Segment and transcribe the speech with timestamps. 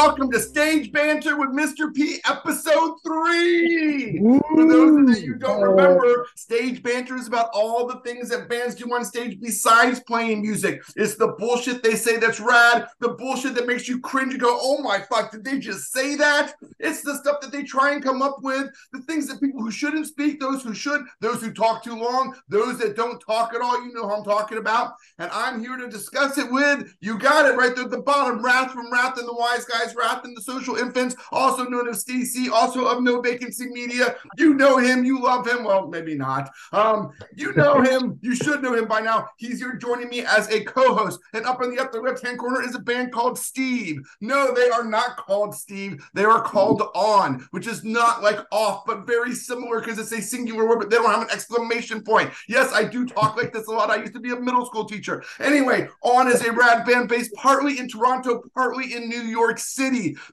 [0.00, 1.92] Welcome to Stage Banter with Mr.
[1.92, 4.20] P, episode three.
[4.20, 8.76] For those of you don't remember, Stage Banter is about all the things that bands
[8.76, 10.84] do on stage besides playing music.
[10.94, 14.56] It's the bullshit they say that's rad, the bullshit that makes you cringe and go,
[14.62, 16.54] oh my fuck, did they just say that?
[16.78, 19.72] It's the stuff that they try and come up with, the things that people who
[19.72, 23.60] shouldn't speak, those who should, those who talk too long, those that don't talk at
[23.60, 23.84] all.
[23.84, 24.92] You know who I'm talking about.
[25.18, 28.44] And I'm here to discuss it with, you got it right there at the bottom,
[28.44, 32.86] Rath from Rath and the Wise Guys, The Social Infants, also known as DC, also
[32.86, 34.14] of No Vacancy Media.
[34.36, 35.64] You know him, you love him.
[35.64, 36.50] Well, maybe not.
[36.72, 39.28] Um, you know him, you should know him by now.
[39.38, 41.18] He's here joining me as a co-host.
[41.34, 44.08] And up in the upper left-hand corner is a band called Steve.
[44.20, 46.08] No, they are not called Steve.
[46.14, 50.22] They are called On, which is not like off, but very similar because it's a
[50.22, 52.30] singular word, but they don't have an exclamation point.
[52.48, 53.90] Yes, I do talk like this a lot.
[53.90, 55.24] I used to be a middle school teacher.
[55.40, 59.77] Anyway, On is a rad band based partly in Toronto, partly in New York City.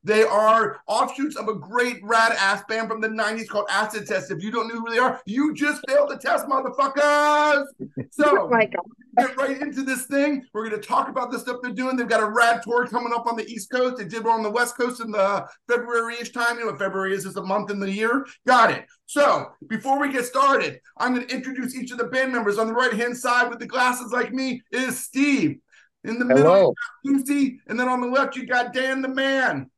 [0.04, 4.32] They are offshoots of a great rad ass band from the 90s called Acid Test.
[4.32, 7.66] If you don't know who they are, you just failed the test, motherfuckers.
[8.12, 8.84] So Oh my God.
[9.18, 10.44] get right into this thing.
[10.54, 11.96] We're going to talk about the stuff they're doing.
[11.96, 13.98] They've got a rad tour coming up on the East Coast.
[13.98, 16.58] They did one on the West Coast in the February-ish time.
[16.58, 17.26] You know what February is?
[17.26, 18.26] It's a month in the year.
[18.48, 18.86] Got it.
[19.06, 22.58] So before we get started, I'm going to introduce each of the band members.
[22.58, 25.60] On the right-hand side with the glasses like me is Steve.
[26.06, 26.74] In the middle, Hello.
[27.04, 27.60] you got Lucy.
[27.68, 29.70] And then on the left, you got Dan the man.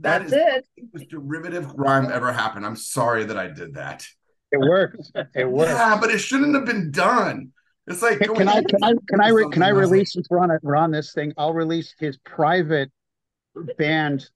[0.00, 0.66] That That's is it.
[0.76, 2.64] the most derivative rhyme ever happened.
[2.64, 4.06] I'm sorry that I did that.
[4.52, 5.10] It works.
[5.34, 5.70] It worked.
[5.70, 7.52] Yeah, but it shouldn't have been done.
[7.86, 10.40] It's like Can, can I can I can I re- can I release since we're
[10.40, 11.32] on it we're on this thing?
[11.38, 12.90] I'll release his private
[13.78, 14.28] band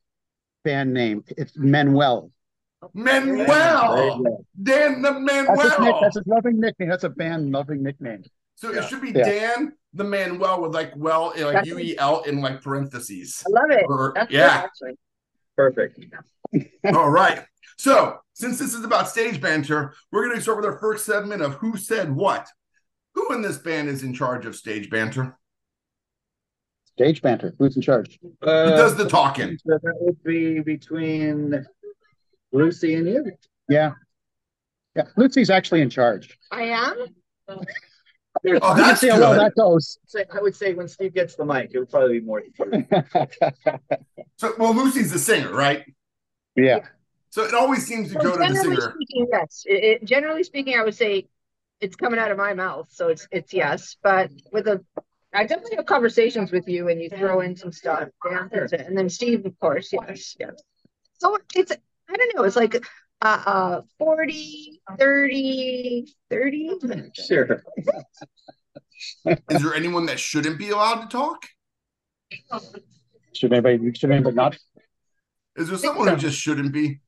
[0.64, 1.22] band name.
[1.36, 2.30] It's Manuel.
[2.94, 6.00] Manuel, Dan the That's his, nick, Manuel.
[6.02, 6.88] that's his loving nickname.
[6.88, 8.24] That's a band loving nickname.
[8.56, 9.24] So it should be Yeah.
[9.24, 13.42] Dan the Manuel with like well, like That's- U E L in like parentheses.
[13.46, 13.84] I love it.
[13.88, 14.62] Or- That's good, yeah.
[14.64, 14.98] actually.
[15.56, 15.98] Perfect.
[16.94, 17.44] All right.
[17.78, 21.42] So since this is about stage banter, we're going to start with our first segment
[21.42, 22.48] of who said what.
[23.14, 25.36] Who in this band is in charge of stage banter?
[26.96, 27.54] Stage banter.
[27.58, 28.18] Who's in charge?
[28.22, 29.58] Who Uh, does the talking?
[29.58, 31.66] so that would be between
[32.52, 33.32] Lucy and you.
[33.68, 33.92] Yeah.
[34.94, 35.04] Yeah.
[35.16, 36.38] Lucy's actually in charge.
[36.50, 37.06] I am.
[38.62, 39.40] Oh, that's see how well good.
[39.40, 39.98] that goes.
[40.34, 42.42] I would say when Steve gets the mic, it would probably be more.
[44.36, 45.84] So, well, Lucy's the singer, right?
[46.56, 46.80] yeah.
[47.30, 48.94] So it always seems to Well, go to the generally singer.
[48.94, 49.62] speaking, yes.
[49.66, 51.28] It, it- generally speaking, I would say
[51.80, 53.96] it's coming out of my mouth, so it's it's yes.
[54.02, 54.84] But with a,
[55.32, 58.08] I definitely have conversations with you, and you throw in some stuff.
[58.28, 60.54] Dan does it, and then Steve, of course, yes, yes.
[61.18, 62.42] So it's I don't know.
[62.44, 62.84] It's like
[63.22, 66.70] uh, uh 40, 30, 30.
[67.14, 67.62] Sure.
[69.24, 71.46] Is there anyone that shouldn't be allowed to talk?
[73.32, 74.58] Should anybody should anybody not?
[75.56, 77.00] Is there someone who just shouldn't be?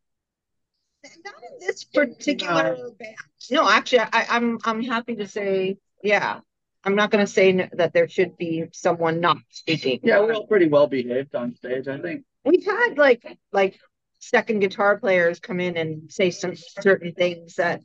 [1.24, 3.16] Not in this particular band.
[3.50, 6.40] No, actually, I, I'm I'm happy to say, yeah.
[6.86, 10.00] I'm not going to say n- that there should be someone not speaking.
[10.02, 12.24] Yeah, we're all pretty well behaved on stage, I think.
[12.44, 13.78] We've had like like
[14.28, 17.80] second guitar players come in and say some certain things that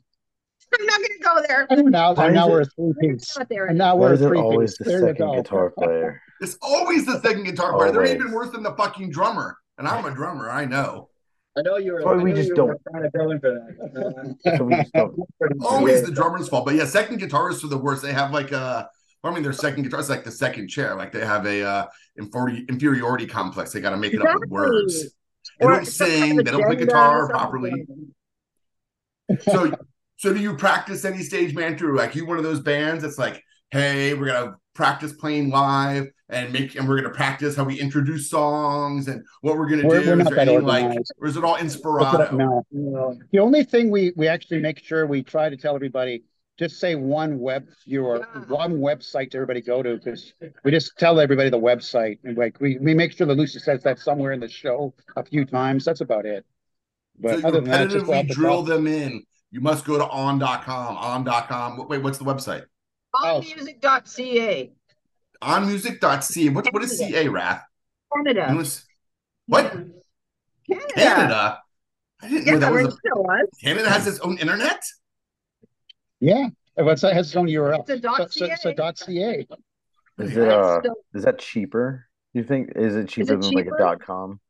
[0.78, 1.66] I'm not going to go there.
[1.68, 2.12] I don't know.
[2.12, 3.36] Why And now we're a three piece.
[3.36, 3.66] Not there.
[3.66, 4.78] And now we're a is it three always piece.
[4.78, 6.20] the There second guitar player?
[6.42, 7.92] It's always the second guitar player.
[7.92, 9.58] They're even worse than the fucking drummer.
[9.76, 11.10] And I'm a drummer, I know.
[11.58, 12.02] I know you're.
[12.02, 14.56] Why we just don't- were Trying to go in for that.
[14.56, 15.14] So we just don't.
[15.60, 16.64] Always the drummer's fault.
[16.64, 18.00] But yeah, second guitarists are the worst.
[18.02, 18.88] They have like a
[19.22, 20.94] I mean their second guitar is like the second chair.
[20.94, 21.86] Like they have a uh
[22.18, 23.72] inferiority complex.
[23.72, 25.10] They gotta make it up with words.
[25.58, 27.72] They Or don't some kind sing, of they don't play guitar properly.
[29.42, 29.72] So
[30.16, 31.94] so do you practice any stage banter?
[31.94, 36.52] Like you one of those bands that's like, hey, we're gonna practice playing live and
[36.52, 40.10] make and we're gonna practice how we introduce songs and what we're gonna We're- do.
[40.10, 42.32] we're Is there that any like or is it all That's inspirato?
[42.32, 42.64] no.
[42.72, 43.18] No.
[43.32, 46.22] The only thing we we actually make sure we try to tell everybody
[46.60, 48.42] just say one web viewer, Yeah.
[48.54, 52.60] one website to everybody go to because we just tell everybody the website and like
[52.60, 55.84] we, we make sure that Lucy says that somewhere in the show a few times.
[55.86, 56.44] That's about it.
[57.18, 59.24] But so other than that, just repetitively off the drill them in.
[59.50, 61.88] You must go to on.com, on.com.
[61.88, 62.64] Wait, what's the website?
[63.14, 63.40] Oh.
[63.42, 64.70] Allmusic.ca.
[65.42, 66.48] Onmusic.ca.
[66.50, 67.64] What, what is CA, Rath?
[68.14, 68.54] You know Canada.
[68.54, 68.86] what's-
[69.46, 69.72] What?
[70.68, 70.94] Canada.
[70.94, 71.58] Canada?
[72.22, 73.48] I didn't know that was Rachel a, was.
[73.62, 74.82] Canada has its own internet?
[76.20, 76.48] Yeah.
[76.76, 77.80] The website has its own URL.
[77.80, 78.56] It's a So, dot so, CA.
[78.60, 79.46] so dot .ca.
[80.18, 80.80] Is Yeah, it uh?
[80.84, 82.06] So- Is that cheaper?
[82.32, 84.40] Do you think is it cheaper it than like a dot com?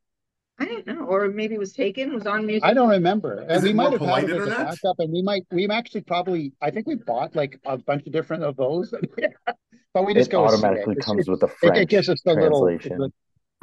[0.58, 2.64] I don't know, or maybe it was taken, was on music.
[2.64, 3.40] I don't remember.
[3.44, 4.58] Is And we it might have had polite it as a internet?
[4.66, 8.12] backup, and we might we actually probably I think we bought like a bunch of
[8.12, 8.92] different of those,
[9.94, 12.20] but we just It go automatically It's- comes it's- with the French it gives us
[12.22, 12.98] the translation.
[12.98, 13.12] the-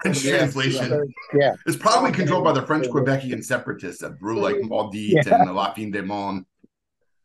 [0.01, 0.37] French Yeah.
[0.37, 1.13] translation.
[1.33, 1.53] Yeah.
[1.67, 5.41] It's probably controlled by the French Quebecian separatists that rule like Maudite Yeah.
[5.41, 6.45] and La Fin des Monde.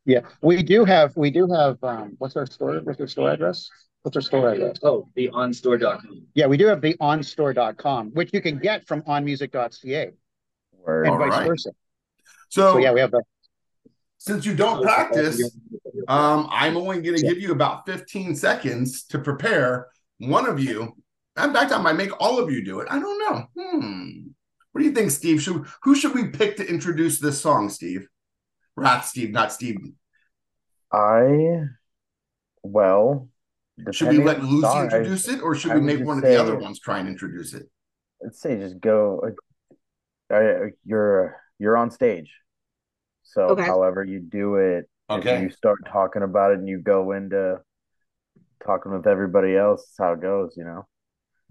[0.05, 3.69] Yeah, we do have, we do have, um, what's our store, what's our store address?
[4.03, 4.79] What's our store address?
[4.83, 6.27] Oh, the onstore.com.
[6.35, 10.11] Yeah, we do have the onstore.com, which you can get from onmusic.ca
[10.85, 11.07] Word.
[11.07, 11.47] and All vice right.
[11.47, 11.71] versa.
[12.49, 13.23] So, So yeah, we have that.
[14.19, 15.41] since you don't practice,
[16.09, 19.87] um, I'm only going to give you about 15 seconds to prepare.
[20.19, 20.97] One of you,
[21.43, 22.89] in fact, I might make all of you do it.
[22.91, 23.47] I don't know.
[23.57, 24.11] Hmm.
[24.73, 25.41] What do you think, Steve?
[25.43, 28.09] Should who should we pick to introduce this song, Steve?
[28.77, 29.79] Rat Steve, not Steve.
[30.93, 31.65] I
[32.63, 33.29] well.
[33.91, 35.99] Should we let on the Lucy song, I- introduce it, or should I we make
[35.99, 37.69] just one of the other ones try and introduce it?
[38.21, 39.35] Let's say just go.
[40.31, 42.33] uh, uh, you're you're on stage,
[43.23, 43.65] so Okay.
[43.65, 45.43] however you do it, Okay.
[45.43, 47.61] you start talking about it and you go into
[48.65, 50.55] talking with everybody else, that's how it goes.
[50.57, 50.87] You know.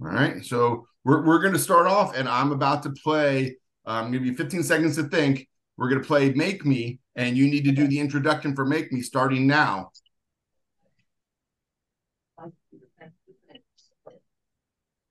[0.04, 0.44] All right.
[0.46, 3.58] So we're, we're going to start off, and I'm about to play.
[3.86, 5.48] Um, give you 15 seconds to think.
[5.78, 8.92] We're going to play Make Me, and you need to do the introduction for Make
[8.92, 9.92] Me starting now.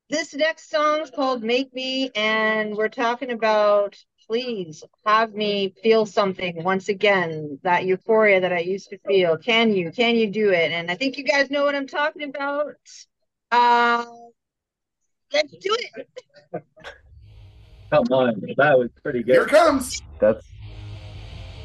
[0.09, 3.97] This next song's called Make Me, and we're talking about
[4.31, 9.37] please have me feel something once again, that euphoria that I used to feel.
[9.37, 9.91] Can you?
[9.91, 10.71] Can you do it?
[10.71, 12.77] And I think you guys know what I'm talking about.
[13.51, 14.05] Uh,
[15.33, 16.65] let's do it.
[17.91, 19.33] Come on, that was pretty good.
[19.33, 20.01] Here it comes.
[20.21, 20.47] That's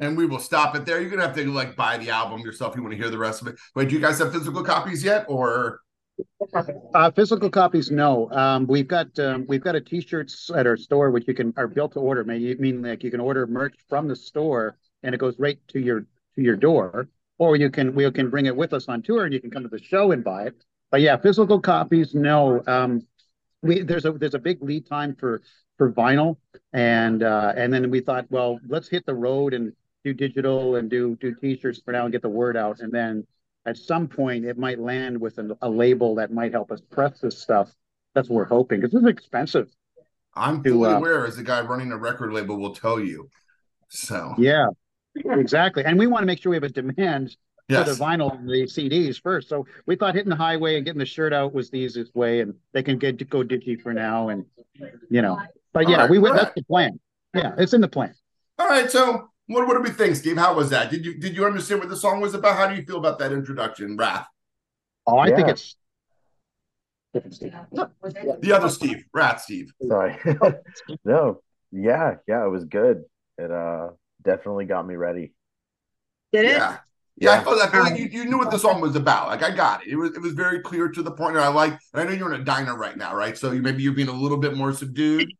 [0.00, 1.00] And we will stop it there.
[1.00, 2.74] You're gonna have to like buy the album yourself.
[2.74, 3.56] You want to hear the rest of it.
[3.74, 5.80] Wait, do you guys have physical copies yet, or
[6.94, 8.30] Uh, physical copies, no.
[8.30, 11.68] Um, we've got, um, we've got a t-shirts at our store, which you can, are
[11.68, 12.24] built to order.
[12.24, 15.58] May you mean like you can order merch from the store and it goes right
[15.68, 17.08] to your, to your door.
[17.38, 19.62] Or you can, we can bring it with us on tour and you can come
[19.62, 20.62] to the show and buy it.
[20.90, 22.62] But yeah, physical copies, no.
[22.66, 23.06] Um,
[23.62, 25.40] we, there's a, there's a big lead time for,
[25.78, 26.36] for vinyl.
[26.74, 29.72] And, uh, and then we thought, well, let's hit the road and
[30.04, 32.80] do digital and do, do t-shirts for now and get the word out.
[32.80, 33.26] And then
[33.66, 37.20] at some point it might land with a, a label that might help us press
[37.20, 37.70] this stuff.
[38.14, 39.68] That's what we're hoping because this is expensive.
[40.34, 43.28] I'm To, fully uh, aware as the guy running a record label will tell you.
[43.88, 44.34] So
[45.14, 45.84] Yeah, exactly.
[45.84, 47.36] And we want to make sure we have a demand
[47.68, 49.48] for the vinyl and the CDs first.
[49.48, 52.40] So we thought hitting the highway and getting the shirt out was the easiest way,
[52.40, 54.44] and they can get to go digi for now, and
[55.08, 55.40] you know.
[55.72, 56.36] But yeah, right, we went.
[56.36, 56.98] That's the plan.
[57.34, 58.14] Yeah, it's in the plan.
[58.58, 58.90] All right.
[58.90, 60.36] So what what do we think, Steve?
[60.36, 60.90] How was that?
[60.90, 62.56] Did you did you understand what the song was about?
[62.56, 64.26] How do you feel about that introduction, Rath?
[65.06, 65.76] Oh, I think it's.
[67.12, 67.54] different Steve.
[67.72, 69.72] The other Steve, Rath Steve.
[69.86, 70.16] sorry.
[71.04, 71.42] no,
[71.72, 73.04] yeah, yeah, it was good.
[73.38, 73.88] It uh
[74.22, 75.32] definitely got me ready.
[76.32, 76.52] Did it?
[76.52, 76.76] Yeah.
[77.16, 77.42] Yeah, I Yeah.
[77.44, 79.28] felt I feel like you, you knew what the song was about.
[79.28, 79.88] Like I got it.
[79.88, 81.36] It was it was very clear to the point.
[81.36, 81.76] And I like.
[81.92, 83.36] I know you're in a diner right now, right?
[83.36, 85.32] So you maybe you're being a little bit more subdued,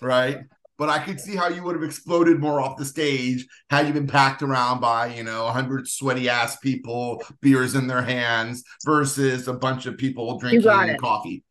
[0.00, 0.44] right?
[0.78, 3.92] But I could see how you would have exploded more off the stage had you
[3.92, 8.62] been packed around by you know a hundred sweaty ass people, beers in their hands,
[8.84, 11.42] versus a bunch of people drinking coffee.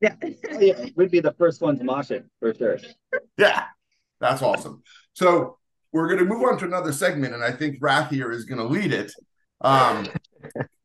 [0.00, 0.14] Yeah.
[0.58, 2.78] Yeah, We'd be the first one to mosh it for sure.
[3.36, 3.64] Yeah,
[4.20, 4.82] that's awesome.
[5.12, 5.58] So
[5.92, 8.58] we're going to move on to another segment, and I think Rath here is going
[8.58, 9.12] to lead it.
[9.60, 10.06] Um,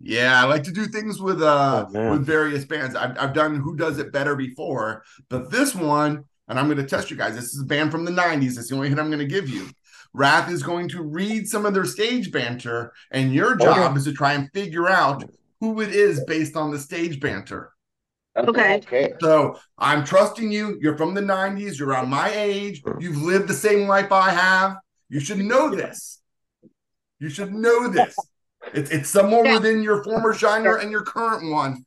[0.01, 2.95] yeah, I like to do things with uh Oh, with various bands.
[2.95, 6.85] I've I've done Who Does It Better before, but this one, and I'm going to
[6.85, 7.35] test you guys.
[7.35, 8.55] This is a band from the '90s.
[8.55, 9.69] That's the only hit I'm going to give you.
[10.13, 14.05] Rath is going to read some of their stage banter, and your oh, job is
[14.05, 15.23] to try and figure out
[15.59, 17.71] who it is based on the stage banter.
[18.37, 18.75] Okay.
[18.75, 19.13] Okay.
[19.21, 20.77] So I'm trusting you.
[20.81, 21.79] You're from the 90s.
[21.79, 22.81] You're around my age.
[22.99, 24.77] You've lived the same life I have.
[25.09, 26.21] You should know this.
[27.19, 28.15] You should know this.
[28.73, 29.53] It's it's somewhere Yeah.
[29.53, 31.85] within your former genre and your current one.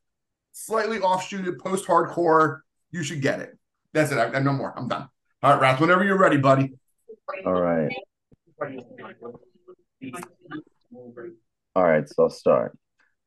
[0.53, 2.61] Slightly offshooted post hardcore.
[2.91, 3.58] You should get it.
[3.93, 4.19] That's it.
[4.19, 4.75] I, I no more.
[4.77, 5.09] I'm done.
[5.43, 6.75] All right, Rath, whenever you're ready, buddy.
[7.47, 7.91] All right.
[11.75, 12.77] All right, so I'll start.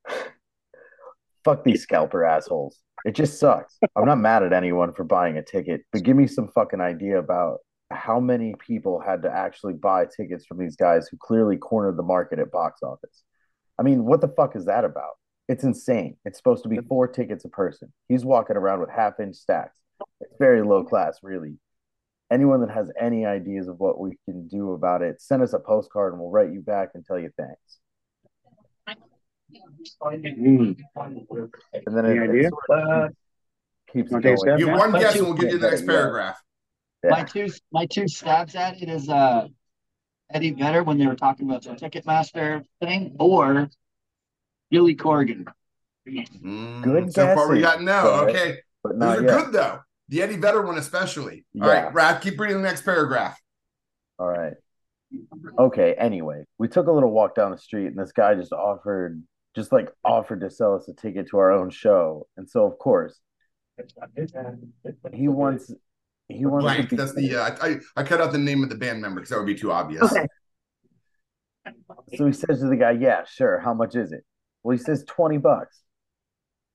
[1.44, 2.80] Fuck these scalper assholes.
[3.06, 3.78] It just sucks.
[3.96, 7.18] I'm not mad at anyone for buying a ticket, but give me some fucking idea
[7.18, 11.98] about how many people had to actually buy tickets from these guys who clearly cornered
[11.98, 13.24] the market at box office.
[13.80, 15.14] I mean, what the fuck is that about?
[15.48, 16.18] It's insane.
[16.24, 17.92] It's supposed to be four tickets a person.
[18.08, 19.76] He's walking around with half inch stacks.
[20.22, 21.58] It's very low class, really.
[22.32, 25.60] Anyone that has any ideas of what we can do about it, send us a
[25.60, 27.80] postcard and we'll write you back and tell you thanks.
[30.02, 30.78] Mm.
[31.74, 32.48] And then Any it, idea?
[32.48, 33.12] it sort of
[33.92, 34.38] keeps Okay, going.
[34.38, 34.60] Steph?
[34.60, 35.88] You one guess and we'll give you the next Yeah.
[35.88, 36.42] paragraph.
[37.04, 39.48] My two my two stabs at it is uh
[40.32, 43.70] Eddie Vedder when they were talking about the Ticketmaster thing or
[44.70, 45.48] Billy Corgan.
[46.08, 48.24] Mm, Good So far, we got no.
[48.26, 49.44] but- Okay, But those are yet.
[49.44, 49.80] good though.
[50.12, 51.46] The Eddie Vedder one, especially.
[51.60, 51.84] All Yeah.
[51.86, 53.42] right, Brad, keep reading the next paragraph.
[54.20, 54.54] All right.
[55.58, 59.24] Okay, anyway, we took a little walk down the street and this guy just offered
[59.56, 62.28] just like offered to sell us a ticket to our own show.
[62.38, 63.20] And so of course,
[65.14, 65.74] he wants
[66.30, 66.90] he wants to Blank.
[66.90, 67.36] be That's the.
[67.36, 69.56] Uh, I I cut out the name of the band member because that would be
[69.56, 70.04] too obvious.
[70.04, 70.26] Okay.
[72.16, 73.60] So he says to the guy, "Yeah, sure.
[73.60, 74.24] How much is it?"
[74.64, 75.82] Well, he says 20 bucks.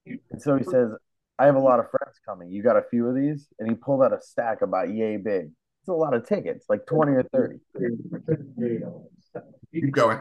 [0.07, 0.91] And so he says,
[1.39, 2.51] "I have a lot of friends coming.
[2.51, 5.51] You got a few of these?" And he pulled out a stack about yay big.
[5.83, 7.61] It's a lot of tickets, like 20 or 30.
[9.73, 10.21] Keep going.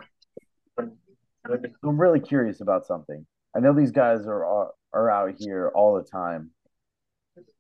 [0.78, 3.26] I'm really curious about something.
[3.56, 6.52] I know these guys are are, are out here all the time,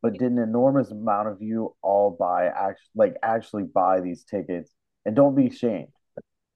[0.02, 4.72] but did an enormous amount of you all buy actually like actually buy these tickets?
[5.06, 5.90] And don't be ashamed.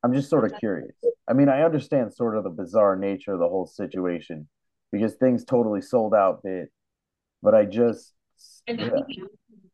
[0.04, 0.96] I'm just sort of curious.
[1.28, 4.48] I mean, I understand sort of the bizarre nature of the whole situation
[4.92, 6.72] because things totally sold out bit,
[7.42, 8.14] but I just
[8.68, 8.90] yeah.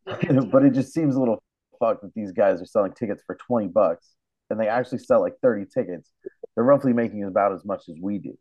[0.51, 1.43] but it just seems a little
[1.79, 4.13] fucked that these guys are selling tickets for 20 bucks
[4.49, 6.11] and they actually sell like 30 tickets.
[6.55, 8.37] They're roughly making about as much as we do,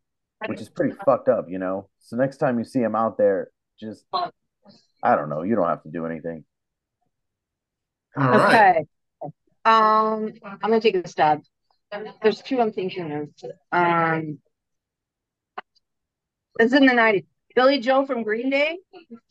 [0.47, 1.89] which is pretty fucked up, you know?
[2.01, 3.49] So next time you see them out there,
[3.81, 4.05] just,
[5.03, 6.45] I don't know, you don't have to do anything.
[8.17, 8.87] All right.
[9.23, 9.33] Okay.
[9.65, 11.43] Um, I'm gonna take a stab.
[12.23, 13.29] There's two I'm thinking of.
[13.73, 14.39] Um,
[16.59, 17.25] this is in the '90s.
[17.55, 18.79] Billie Joe from Green Day.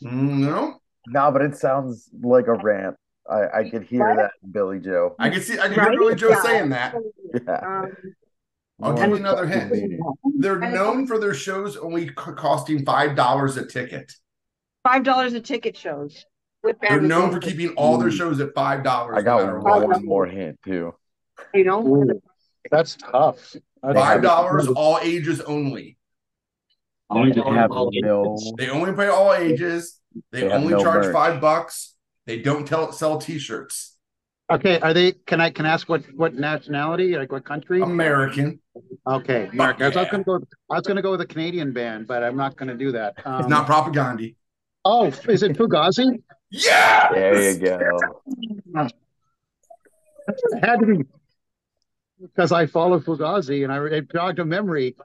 [0.04, 2.96] Mm, No, No, but it sounds like a rant.
[3.30, 4.18] I, I could hear What?
[4.18, 5.16] that Billie Joe.
[5.20, 5.58] I can see.
[5.60, 5.92] I can Right?
[5.92, 6.42] hear Billie Joe Yeah.
[6.44, 6.96] saying that.
[7.34, 7.56] Yeah.
[7.56, 7.92] Um,
[8.82, 9.72] I'll give you another hint.
[9.72, 10.00] Meaning.
[10.40, 14.12] They're known for their shows only costing five dollars a ticket.
[14.84, 16.26] five dollars a ticket shows.
[16.64, 19.18] With They're band known for keeping all their shows at five dollars.
[19.18, 19.88] I got no matter what.
[19.88, 20.94] one more hint too.
[21.54, 22.22] You know, Ooh,
[22.72, 23.56] that's tough.
[23.82, 25.98] That's- Five dollars, all ages only.
[27.12, 28.38] They have no.
[28.58, 30.00] They only pay all ages.
[30.32, 31.14] They, They only no charge merch.
[31.14, 31.96] five bucks.
[32.26, 33.98] They don't tell sell T-shirts.
[34.52, 35.14] Okay, are they?
[35.14, 37.16] Can I can I ask what what nationality?
[37.18, 37.82] Like what country?
[37.82, 38.60] American.
[39.08, 39.82] Okay, Mark.
[39.82, 40.36] I was gonna go.
[40.70, 43.16] I was gonna go with a Canadian band, but I'm not gonna do that.
[43.26, 44.36] Um, It's not Propagandhi.
[44.86, 46.22] Oh, is it Fugazi?
[46.52, 47.10] Yeah.
[47.14, 48.00] There you go.
[50.28, 51.04] It had to be
[52.22, 54.96] because I follow Fugazi, and I it jogged a memory.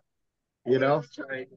[0.69, 1.03] You know.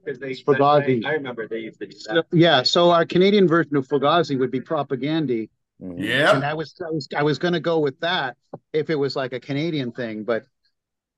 [0.04, 1.04] Because they, It's Fugazi.
[1.04, 4.38] I, I remember they used to do So, yeah, so our Canadian version of Fugazi
[4.38, 5.48] would be Propagandhi,
[5.82, 5.94] Mhm.
[5.98, 6.34] Yeah.
[6.36, 8.36] and I was I was I was gonna go with that
[8.72, 10.44] if it was like a Canadian thing, but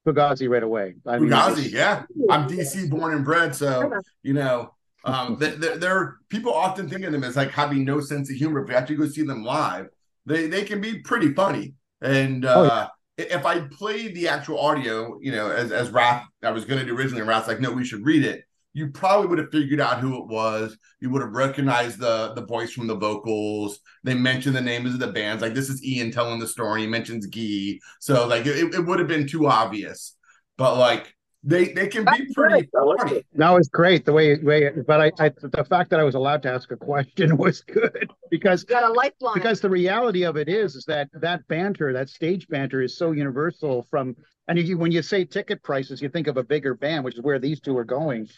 [0.06, 0.94] Fugazi right away.
[1.06, 2.04] I mean, Fugazi, yeah.
[2.30, 4.74] I'm DC born and bred, so you know,
[5.04, 8.36] um, they, they're, they're people often think of them as like having no sense of
[8.36, 8.62] humor.
[8.62, 9.88] If you actually go see them live,
[10.26, 11.74] they they can be pretty funny.
[12.02, 16.50] And Oh, uh, if I played the actual audio, you know, as as Rath, I
[16.50, 18.44] was going to do originally, and like, no, we should read it.
[18.73, 20.76] You probably would have figured out who it was.
[21.00, 23.78] You would have recognized the the voice from the vocals.
[24.02, 25.42] They mentioned the names of the bands.
[25.42, 26.83] Like this is Ian telling the story.
[26.83, 30.16] He mentions Guy, so like it, it would have been too obvious.
[30.56, 31.13] But like
[31.46, 33.22] they they can be pretty funny.
[33.34, 36.42] That was great the way way, but I, I the fact that I was allowed
[36.44, 39.34] to ask a question was good because got a lifeline.
[39.34, 43.12] because the reality of it is is that that banter, that stage banter, is so
[43.12, 43.86] universal.
[43.90, 44.16] From
[44.48, 47.22] and you, when you say ticket prices, you think of a bigger band, which is
[47.22, 48.28] where these two are going.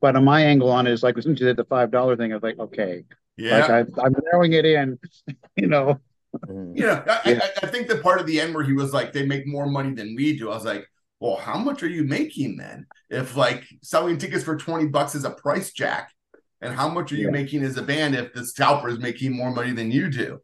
[0.00, 1.90] But on my angle on it is like as soon as you did the five
[1.92, 3.04] dollar thing, I was like, okay,
[3.36, 3.60] Yeah.
[3.60, 4.98] like I, I'm narrowing it in,
[5.56, 6.00] you know.
[6.48, 7.40] You know, I, Yeah.
[7.62, 9.66] I, I think the part of the end where he was like, they make more
[9.66, 10.50] money than we do.
[10.50, 10.86] I was like,
[11.20, 12.86] well, how much are you making then?
[13.10, 16.12] If like selling tickets for 20 bucks is a price jack,
[16.60, 17.30] and how much are you Yeah.
[17.32, 20.40] making as a band if the scalper is making more money than you do?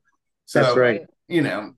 [0.47, 1.01] So, That's right.
[1.29, 1.73] you know,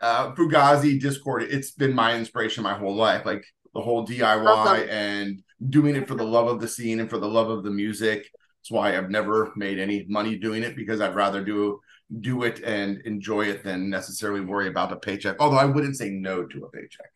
[0.00, 3.24] uh, Fugazi Dischord, it's been my inspiration my whole life.
[3.24, 4.88] Like the whole DIY Awesome.
[4.88, 7.70] and doing it for the love of the scene and for the love of the
[7.70, 8.28] music.
[8.60, 11.80] That's why I've never made any money doing it because I'd rather do
[12.20, 15.36] do it and enjoy it than necessarily worry about a paycheck.
[15.40, 17.10] Although I wouldn't say no to a paycheck.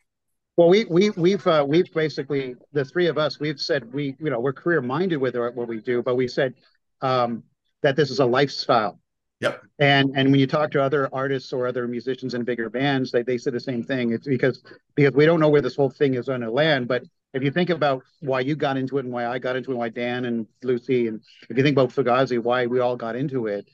[0.57, 4.31] Well, we we we've uh, we've basically the three of us we've said we you
[4.31, 6.55] know we're career minded with what we do, but we said
[7.01, 7.43] um,
[7.83, 8.99] that this is a lifestyle.
[9.41, 9.63] Yep.
[9.79, 13.23] And and when you talk to other artists or other musicians in bigger bands, they,
[13.23, 14.13] they say the same thing.
[14.13, 14.63] It's because
[14.95, 16.87] because we don't know where this whole thing is going to land.
[16.87, 17.03] But
[17.35, 19.75] if you think about why you got into it and why I got into it,
[19.75, 23.17] and why Dan and Lucy, and if you think about Fugazi, why we all got
[23.17, 23.67] into it,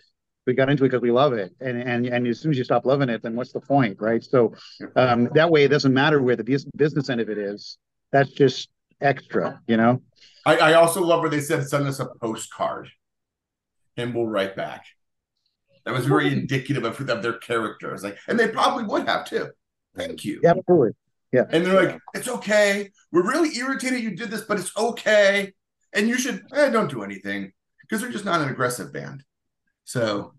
[0.49, 1.55] we got into it because we love it.
[1.61, 4.25] And and and as soon as you stop loving it, then what's the point, right?
[4.25, 4.55] So
[4.97, 7.77] um, that way, it doesn't matter where the business end of it is.
[8.11, 10.03] That's just extra, you know.
[10.47, 12.89] I, I also love where they said send us a postcard
[13.99, 14.87] and we'll write back.
[15.85, 18.03] That was very indicative of, of their characters.
[18.03, 19.49] Like, and they probably would have too.
[19.95, 20.41] Thank you.
[20.43, 20.93] Yeah, absolutely.
[21.33, 22.91] Yeah and they're like, it's okay.
[23.13, 25.53] We're really irritated you did this, but it's okay.
[25.93, 27.53] And you should eh, don't do anything
[27.83, 29.23] because they're just not an aggressive band.
[29.85, 30.35] So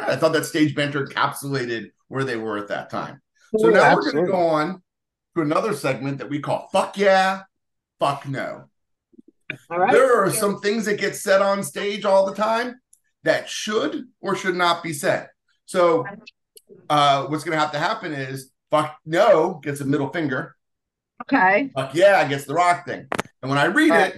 [0.00, 3.20] right, I thought that stage banter encapsulated where they were at that time.
[3.58, 4.82] So Yeah, now we're going to go on
[5.34, 7.42] to another segment that we call "Fuck Yeah,
[7.98, 8.68] Fuck No."
[9.70, 9.92] All right.
[9.92, 12.80] There are some things that get said on stage all the time
[13.22, 15.28] that should or should not be said.
[15.66, 16.04] So,
[16.90, 20.56] uh, what's going to have to happen is "Fuck No" gets a middle finger.
[21.22, 21.70] Okay.
[21.74, 23.06] Fuck yeah, gets the rock thing.
[23.42, 24.16] And when I read it,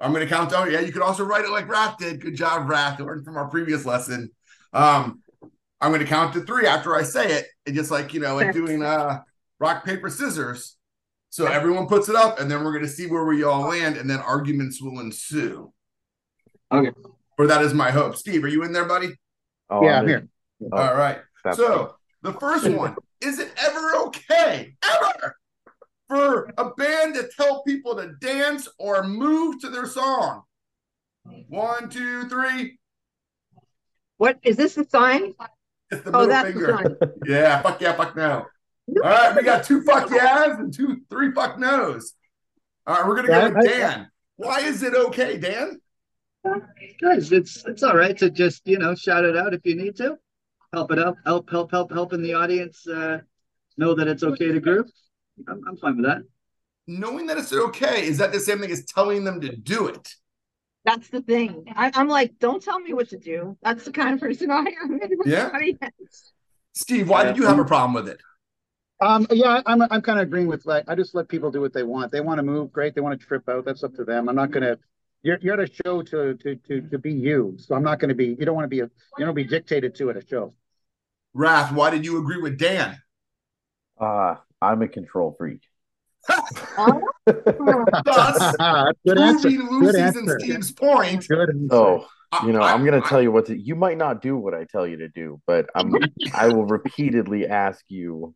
[0.00, 0.70] I'm going to count down.
[0.70, 2.20] Yeah, you could also write it like Rath did.
[2.20, 3.00] Good job, Rath.
[3.00, 4.30] Learned from our previous lesson.
[4.72, 5.22] Um,
[5.80, 8.34] I'm going to count to three after I say it, and just like you know,
[8.34, 9.20] like doing uh
[9.58, 10.76] rock paper scissors.
[11.30, 13.96] So everyone puts it up, and then we're going to see where we all land,
[13.96, 15.72] and then arguments will ensue.
[16.72, 16.90] Okay.
[17.38, 18.16] Or that is my hope.
[18.16, 19.10] Steve, are you in there, buddy?
[19.68, 20.08] Oh, yeah, I'm I'm in.
[20.08, 20.28] here.
[20.72, 21.18] Oh, All right.
[21.44, 25.36] that's So the first one is it ever okay, ever,
[26.08, 30.42] for a band to tell people to dance or move to their song?
[31.48, 32.78] One, two, three.
[34.18, 35.34] What is this a sign?
[35.90, 36.66] It's the Oh, that's finger.
[36.66, 37.12] the sign.
[37.26, 38.46] Yeah, fuck yeah, fuck no.
[39.02, 42.14] All right, we got two fuck yeahs and two, three fuck no's.
[42.86, 44.10] All right, we're gonna go Yeah, with I- Dan.
[44.36, 45.80] Why is it okay, Dan?
[47.00, 49.96] Guys, it's it's all right to just you know shout it out if you need
[49.96, 50.16] to.
[50.72, 51.16] Help it out.
[51.24, 53.18] Help help help helping the audience uh,
[53.76, 54.86] know that it's okay to group.
[55.48, 56.22] I'm, I'm fine with that.
[56.86, 60.14] Knowing that it's okay, is that the same thing as telling them to do it?
[60.86, 61.64] That's the thing.
[61.74, 63.58] I, I'm like, don't tell me what to do.
[63.60, 65.00] That's the kind of person I am.
[65.26, 65.50] Yeah?
[66.74, 68.20] Steve, why did you have a problem with it?
[69.00, 71.74] Um, yeah, I'm I'm kind of agreeing with like I just let people do what
[71.74, 72.12] they want.
[72.12, 72.94] They want to move, great.
[72.94, 74.28] They want to trip out, that's up to them.
[74.28, 74.78] I'm not gonna.
[75.22, 78.14] You're you're at a show to to to to be you, so I'm not gonna
[78.14, 78.28] be.
[78.38, 80.54] You don't want to be a you don't be dictated to at a show.
[81.34, 82.96] Rath, why did you agree with Dan?
[84.00, 85.60] Uh, I'm a control freak.
[87.26, 88.56] Thus,
[89.06, 90.30] Good proving Lucy's and.
[90.40, 91.26] Steve's point.
[91.28, 92.06] Good oh,
[92.44, 93.56] you know, I- I'm gonna tell you what to.
[93.56, 95.94] You might not do what I tell you to do, but I'm.
[96.34, 98.34] I will repeatedly ask you.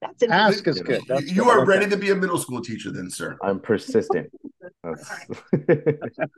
[0.00, 0.30] That's it.
[0.30, 1.00] Ask is good.
[1.02, 1.50] You, That's you good.
[1.50, 3.38] Are like ready to be a middle school teacher, then, sir.
[3.42, 4.30] I'm persistent.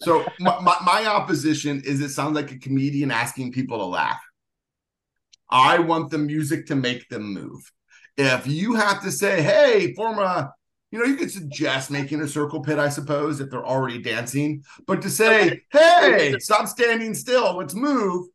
[0.00, 4.20] So my, my, my opposition is it sounds like a comedian asking people to laugh.
[5.50, 7.70] I want the music to make them move.
[8.16, 10.52] If you have to say, hey, form a,
[10.90, 14.62] you know, you could suggest making a circle pit, I suppose, if they're already dancing.
[14.86, 18.28] But to say, hey, stop standing still, let's move.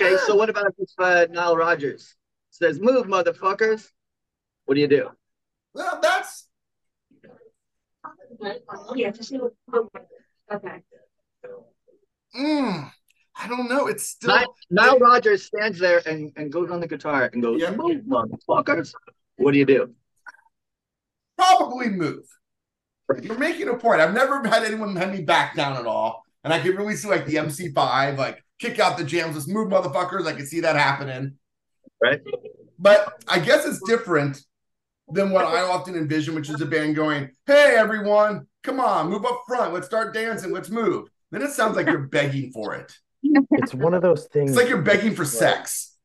[0.00, 2.14] Okay, so what about if uh, Nile Rodgers
[2.50, 3.88] says, "Move, motherfuckers"?
[4.66, 5.08] What do you do?
[5.74, 6.46] Well, that's
[10.50, 10.82] Okay.
[12.34, 12.90] mm,
[13.40, 13.86] I don't know.
[13.86, 17.60] It's still Nile, Nile Rodgers stands there and, and goes on the guitar and goes,
[17.60, 17.70] Yeah.
[17.70, 18.92] "Move, motherfuckers."
[19.36, 19.94] What do you do?
[21.38, 22.24] probably move.
[23.22, 24.00] You're making a point.
[24.00, 26.22] I've never had anyone have me back down at all.
[26.44, 29.68] And I could really see like the MC5, like kick out the jams, let's move
[29.68, 30.26] motherfuckers.
[30.26, 31.34] I could see that happening.
[32.02, 32.20] Right?
[32.78, 34.38] But I guess it's different
[35.10, 39.24] than what I often envision, which is a band going, Hey everyone, come on, move
[39.24, 39.72] up front.
[39.72, 40.52] Let's start dancing.
[40.52, 41.08] Let's move.
[41.30, 42.92] Then it sounds like you're begging for it.
[43.52, 44.50] It's one of those things.
[44.50, 45.96] It's like you're begging for sex.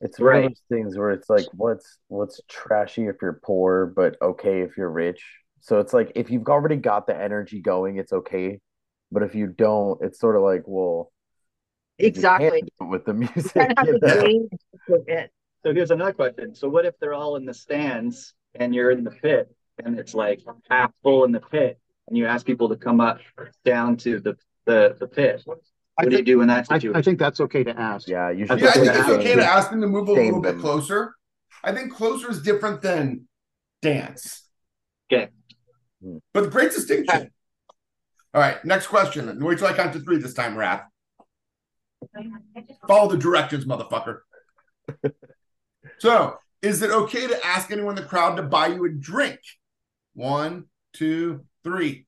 [0.00, 0.44] It's one Right.
[0.44, 4.76] of those things where it's like, what's what's trashy if you're poor, but okay if
[4.76, 5.22] you're rich.
[5.60, 8.60] So it's like if you've already got the energy going, it's okay.
[9.12, 11.12] But if you don't, it's sort of like, well,
[11.98, 12.62] Exactly.
[12.80, 13.52] with the music.
[13.54, 14.22] Kind of have you know?
[14.22, 14.50] change
[14.88, 15.30] a bit.
[15.62, 16.54] So here's another question.
[16.54, 20.14] So what if they're all in the stands and you're in the pit and it's
[20.14, 23.18] like half full in the pit and you ask people to come up
[23.64, 25.42] down to the the, the pit?
[26.00, 26.96] I What do you think, do in that I, situation?
[26.96, 28.08] I think that's okay to ask.
[28.08, 28.58] Yeah, you should.
[28.58, 29.00] Yeah, I think Yeah.
[29.00, 31.14] it's okay to ask them to move a Shame little bit closer.
[31.62, 33.28] I think closer is different than
[33.82, 34.48] dance.
[35.12, 35.28] Okay.
[36.32, 37.30] But the great distinction.
[38.32, 39.38] All right, next question.
[39.44, 40.84] Wait till I count to three this time, Rath.
[42.88, 44.20] Follow the directions, motherfucker.
[45.98, 49.38] so, is it okay to ask anyone in the crowd to buy you a drink?
[50.14, 52.06] One, two, three.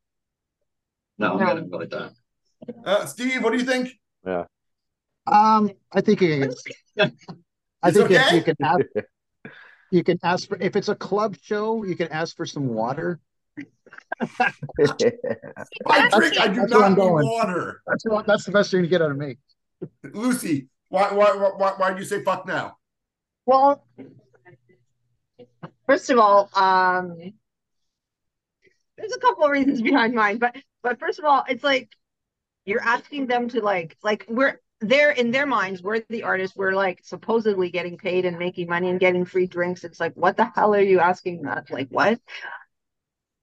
[1.18, 1.46] no, I'm No.
[1.46, 2.12] gonna go with that.
[2.84, 3.90] Uh, Steve, what do you think?
[4.26, 4.44] Yeah.
[5.26, 6.54] Um, I think you can,
[7.82, 8.86] I It's think if you can ask,
[9.90, 13.20] you can ask for, if it's a club show, you can ask for some water.
[14.20, 16.40] I drink.
[16.40, 17.26] I do not need going.
[17.26, 17.82] water.
[17.86, 19.36] That's what, that's the best thing to get out of me.
[20.04, 22.76] Lucy, why why why why why'd you say fuck now?
[23.46, 23.84] Well,
[25.86, 27.16] first of all, um,
[28.96, 31.90] there's a couple of reasons behind mine, but but first of all, it's like
[32.64, 36.72] you're asking them to like like we're they're in their minds, we're the artists, we're
[36.72, 39.84] like supposedly getting paid and making money and getting free drinks.
[39.84, 41.70] It's like, what the hell are you asking that?
[41.70, 42.18] Like what?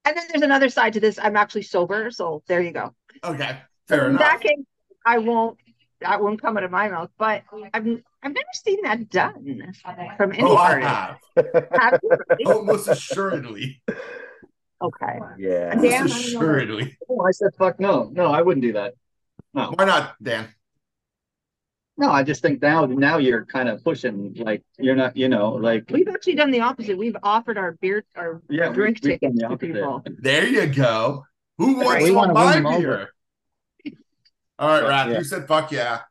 [0.06, 1.20] And then there's another side to this.
[1.20, 2.94] I'm actually sober, so there you go.
[3.24, 4.22] Okay, fair in enough.
[4.22, 4.64] that case,
[5.06, 5.58] I won't.
[6.02, 7.10] That won't come out of my mouth.
[7.18, 7.86] But I've
[8.24, 9.74] I've never seen that done
[10.18, 10.90] from any oh, I artist.
[10.90, 11.20] have.
[11.74, 12.68] Have you really?
[12.70, 13.82] Oh, assuredly.
[14.82, 15.20] Okay.
[15.38, 15.76] yeah.
[15.76, 16.98] Damn, Most I assuredly.
[17.10, 18.10] Oh, I said fuck no.
[18.14, 18.94] No, I wouldn't do that.
[19.54, 19.72] No.
[19.76, 20.48] Why not, Dan?
[21.98, 25.52] No, I just think now now you're kind of pushing like you're not, you know,
[25.52, 26.98] like We've actually done the opposite.
[26.98, 29.74] We've offered our beer, our Yeah, drink we've tickets the to opposite.
[29.74, 30.04] people.
[30.20, 31.26] There you go.
[31.58, 33.10] Who wants We to wanna buy win them beer?
[34.60, 35.18] All right, Rath, Yeah.
[35.18, 36.02] you said fuck yeah.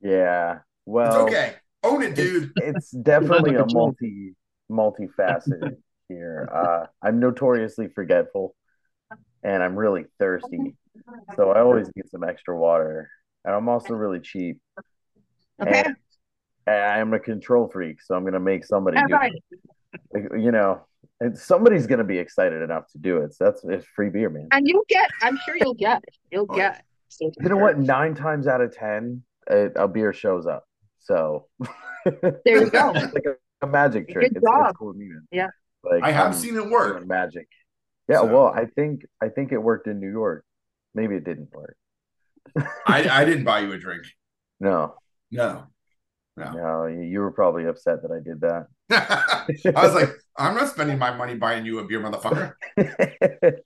[0.00, 0.60] Yeah.
[0.86, 1.54] Well, It's okay.
[1.84, 2.52] Own it, dude.
[2.56, 3.94] it's definitely a control.
[4.00, 4.34] multi
[4.70, 5.76] multifaceted
[6.08, 6.48] here.
[6.52, 8.54] Uh, I'm notoriously forgetful,
[9.44, 10.74] and I'm really thirsty,
[11.36, 13.10] so I always need some extra water.
[13.44, 14.58] And I'm also really cheap.
[15.62, 15.82] Okay.
[15.86, 15.96] And,
[16.66, 19.14] and I'm a control freak, so I'm gonna make somebody All do.
[19.14, 19.32] right.
[20.14, 20.82] You know,
[21.20, 23.34] and somebody's gonna be excited enough to do it.
[23.34, 24.48] So that's it's free beer, man.
[24.52, 26.02] And you'll get, I'm sure you'll get.
[26.30, 26.84] You'll Oh, get.
[27.20, 27.78] You know what?
[27.78, 30.64] Nine times out of ten, a, a beer shows up.
[31.00, 31.46] So
[32.04, 32.92] There you go.
[32.94, 34.28] it's like a, a magic trick.
[34.32, 34.68] Good It's, job.
[34.68, 35.26] it's cool even.
[35.32, 35.48] Yeah.
[35.82, 37.06] Like I have I'm seen it work.
[37.06, 37.48] magic.
[38.08, 40.44] Yeah, So- well, I think I think it worked in New York.
[40.94, 41.76] Maybe it didn't work.
[42.86, 44.04] I, I didn't buy you a drink.
[44.60, 44.94] No,
[45.30, 45.64] No.
[46.36, 46.52] No.
[46.52, 48.66] no, you you were probably upset that I did that.
[49.76, 52.54] I was like, I'm not spending my money buying you a beer, motherfucker.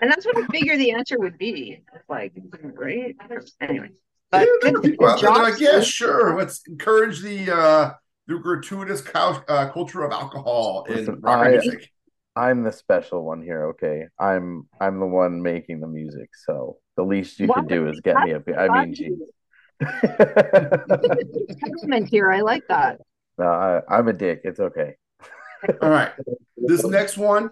[0.00, 1.82] And that's what I figure the answer would be.
[2.08, 3.16] Like, right?
[3.60, 3.90] Anyway.
[4.30, 5.52] But there are good, people out there that are job.
[5.52, 6.36] like, yeah, sure.
[6.38, 7.90] Let's encourage the uh
[8.28, 11.90] the gratuitous cou- uh, culture of alcohol in rock I- music.
[12.38, 14.04] I'm the special one here, okay?
[14.18, 18.00] I'm I'm the one making the music, so the least you Well, can do is
[18.00, 18.56] get me a beer.
[18.58, 19.18] I mean, geez.
[21.60, 22.30] Compliment here.
[22.30, 23.00] I like that.
[23.38, 24.42] no, I, I'm a dick.
[24.44, 24.94] It's okay.
[25.82, 26.12] All right.
[26.56, 27.50] This next one,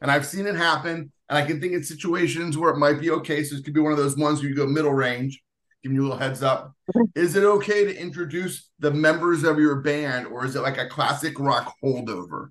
[0.00, 3.10] and I've seen it happen, and I can think in situations where it might be
[3.10, 3.42] okay.
[3.42, 5.42] So this could be one of those ones where you go middle range,
[5.82, 6.74] giving you a little heads up.
[7.16, 10.88] Is it okay to introduce the members of your band, or is it like a
[10.88, 12.50] classic rock holdover?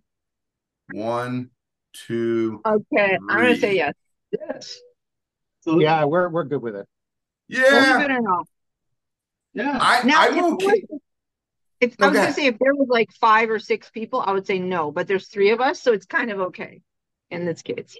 [0.92, 1.50] One,
[1.94, 3.18] two, Okay.
[3.30, 3.94] I'm going to say yes.
[4.32, 4.80] yes.
[5.62, 6.88] So, Yeah, we're we're good with it.
[7.48, 7.98] yeah.
[7.98, 8.48] Believe it or not.
[9.54, 9.78] yeah.
[9.80, 10.86] I, Now, I'm if, okay.
[11.82, 12.20] if I was Okay.
[12.20, 14.92] going to say if there was like five or six people, I would say no.
[14.92, 16.82] But there's three of us, so it's kind of okay
[17.30, 17.98] in this case.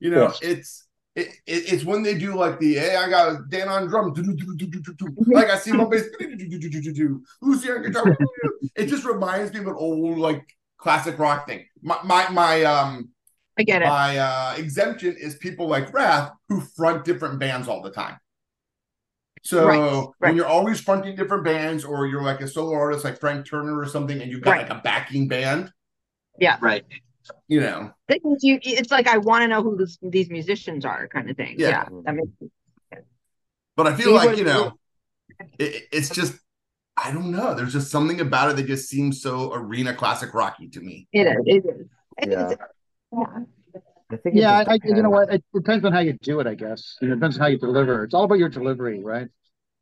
[0.00, 0.40] You know, Yes.
[0.42, 4.14] it's it, it, it's when they do like the hey, I got Dan on drum,
[5.28, 6.06] like I see my bass,
[7.42, 8.16] Lucy on guitar.
[8.76, 10.46] It just reminds me of an old like
[10.80, 11.66] classic rock thing.
[11.82, 13.10] My my my um
[13.58, 13.86] I get it.
[13.88, 18.18] my uh exemption is people like Rath who front different bands all the time.
[19.42, 23.18] So Right, when you're always fronting different bands, or you're like a solo artist like
[23.18, 24.68] Frank Turner or something, and you've got Right.
[24.68, 25.72] like a backing band,
[26.38, 26.84] yeah, Right.
[27.48, 31.08] you know, Thing you, it's like I want to know who this, these musicians are,
[31.08, 31.56] kind of thing.
[31.58, 31.68] Yeah.
[31.68, 33.06] Yeah, that makes sense.
[33.76, 34.72] But I feel See like you know,
[35.58, 36.34] it, it's just
[36.96, 37.54] I don't know.
[37.54, 41.08] There's just something about it that just seems so arena classic rocky to me.
[41.12, 41.36] it is.
[41.46, 41.86] It is.
[42.18, 42.48] It Yeah.
[42.50, 42.56] is.
[43.12, 43.24] Yeah.
[44.12, 45.32] I think Yeah, just I, you know what?
[45.32, 46.96] It depends on how you do it, I guess.
[47.00, 48.04] It depends on how you deliver.
[48.04, 49.28] It's all about your delivery, right?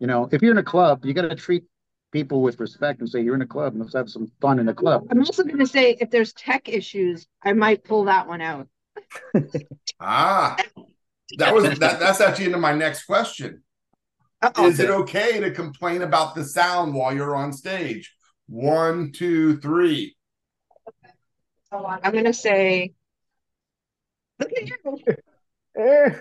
[0.01, 1.64] You know, if you're in a club, you got to treat
[2.12, 4.66] people with respect and say you're in a club and let's have some fun in
[4.66, 5.07] the club.
[5.11, 8.68] I'm also going to say if there's tech issues, I might pull that one out.
[10.01, 10.57] Ah,
[11.38, 11.99] that was that.
[11.99, 13.62] That's actually into my next question.
[14.40, 14.66] Uh-oh.
[14.68, 18.14] Is it okay to complain about the sound while you're on stage?
[18.46, 20.16] One, two, three.
[21.72, 22.92] I'm going to say.
[24.38, 24.70] Look at
[25.77, 26.16] you.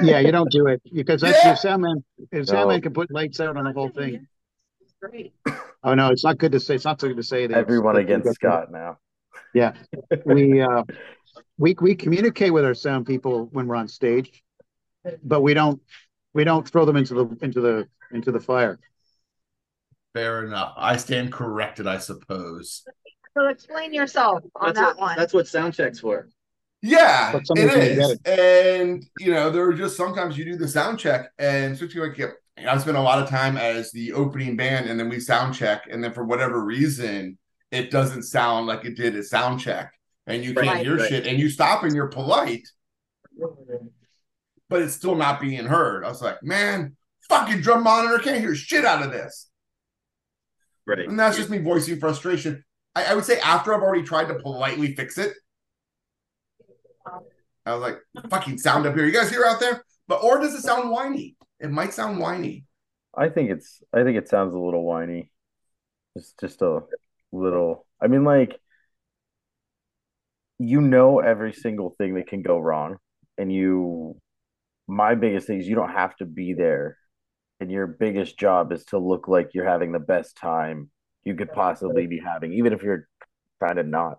[0.00, 1.48] Yeah, you don't do it because that's Yeah.
[1.48, 2.04] your soundman.
[2.32, 2.54] If No.
[2.54, 4.26] soundman can put lights out on the whole thing.
[5.02, 5.34] Great.
[5.82, 6.76] Oh no, it's not good to say.
[6.76, 7.58] It's not so good to say that.
[7.58, 8.98] Everyone against that- Scott now.
[9.52, 9.74] Yeah,
[10.24, 10.84] we uh,
[11.58, 14.42] we we communicate with our sound people when we're on stage,
[15.22, 15.82] but we don't
[16.34, 18.78] we don't throw them into the into the into the fire.
[20.12, 20.74] Fair enough.
[20.76, 22.84] I stand corrected, I suppose.
[23.36, 25.16] So explain yourself on That's that what, one.
[25.16, 26.28] that's what sound checks for.
[26.82, 28.18] Yeah, But it somebody's gonna is.
[28.24, 32.08] get And you know, there are just sometimes you do the sound check and especially
[32.08, 32.32] like yeah,
[32.68, 35.84] I spent a lot of time as the opening band and then we sound check
[35.90, 37.38] and then for whatever reason
[37.70, 39.92] it doesn't sound like it did at sound check
[40.26, 41.08] and you can't hear Right.
[41.08, 42.68] shit and you stop and you're polite,
[44.68, 46.04] but it's still not being heard.
[46.04, 46.96] I was like, man,
[47.28, 49.50] fucking drum monitor can't hear shit out of this.
[50.86, 51.00] Right.
[51.00, 52.64] And that's just me voicing frustration.
[52.94, 55.34] I, I would say after I've already tried to politely fix it,
[57.66, 57.98] I was like,
[58.28, 59.06] fucking sound up here.
[59.06, 59.82] You guys hear out there?
[60.06, 61.36] But or does it sound whiny?
[61.60, 62.64] It might sound whiny.
[63.16, 65.30] I think it's I think it sounds a little whiny.
[66.16, 66.80] Just just a
[67.32, 68.60] little I mean like
[70.58, 72.98] you know every single thing that can go wrong
[73.38, 74.20] and you
[74.86, 76.98] my biggest thing is you don't have to be there
[77.60, 80.90] and your biggest job is to look like you're having the best time
[81.24, 83.08] you could possibly be having even if you're
[83.62, 84.18] kind of not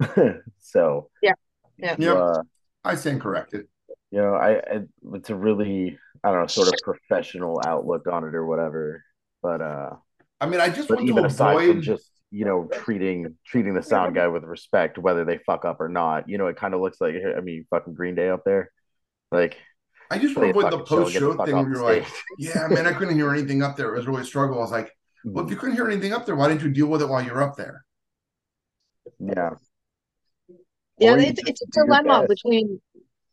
[0.58, 1.32] so Yeah.
[1.78, 2.42] Yeah, uh,
[2.84, 3.66] I stand corrected.
[4.10, 4.80] you know I, I
[5.14, 9.04] it's a really i don't know sort of professional outlook on it or whatever
[9.42, 9.90] but uh
[10.40, 13.74] I mean, I just but want to even aside from just you know treating treating
[13.74, 16.74] the sound guy with respect whether they fuck up or not you know it kind
[16.74, 18.70] of looks like i mean fucking green day up there
[19.30, 19.56] like
[20.12, 21.74] I just play want to avoid the fucking show post the show thing off where
[21.74, 22.06] you're like,
[22.38, 23.94] yeah, man, I couldn't hear anything up there.
[23.94, 24.58] It was really a struggle.
[24.58, 24.92] I was like,
[25.24, 27.22] well, if you couldn't hear anything up there, why didn't you deal with it while
[27.22, 27.84] you're up there?
[29.18, 29.54] yeah
[30.98, 32.80] Yeah, it's it's a dilemma between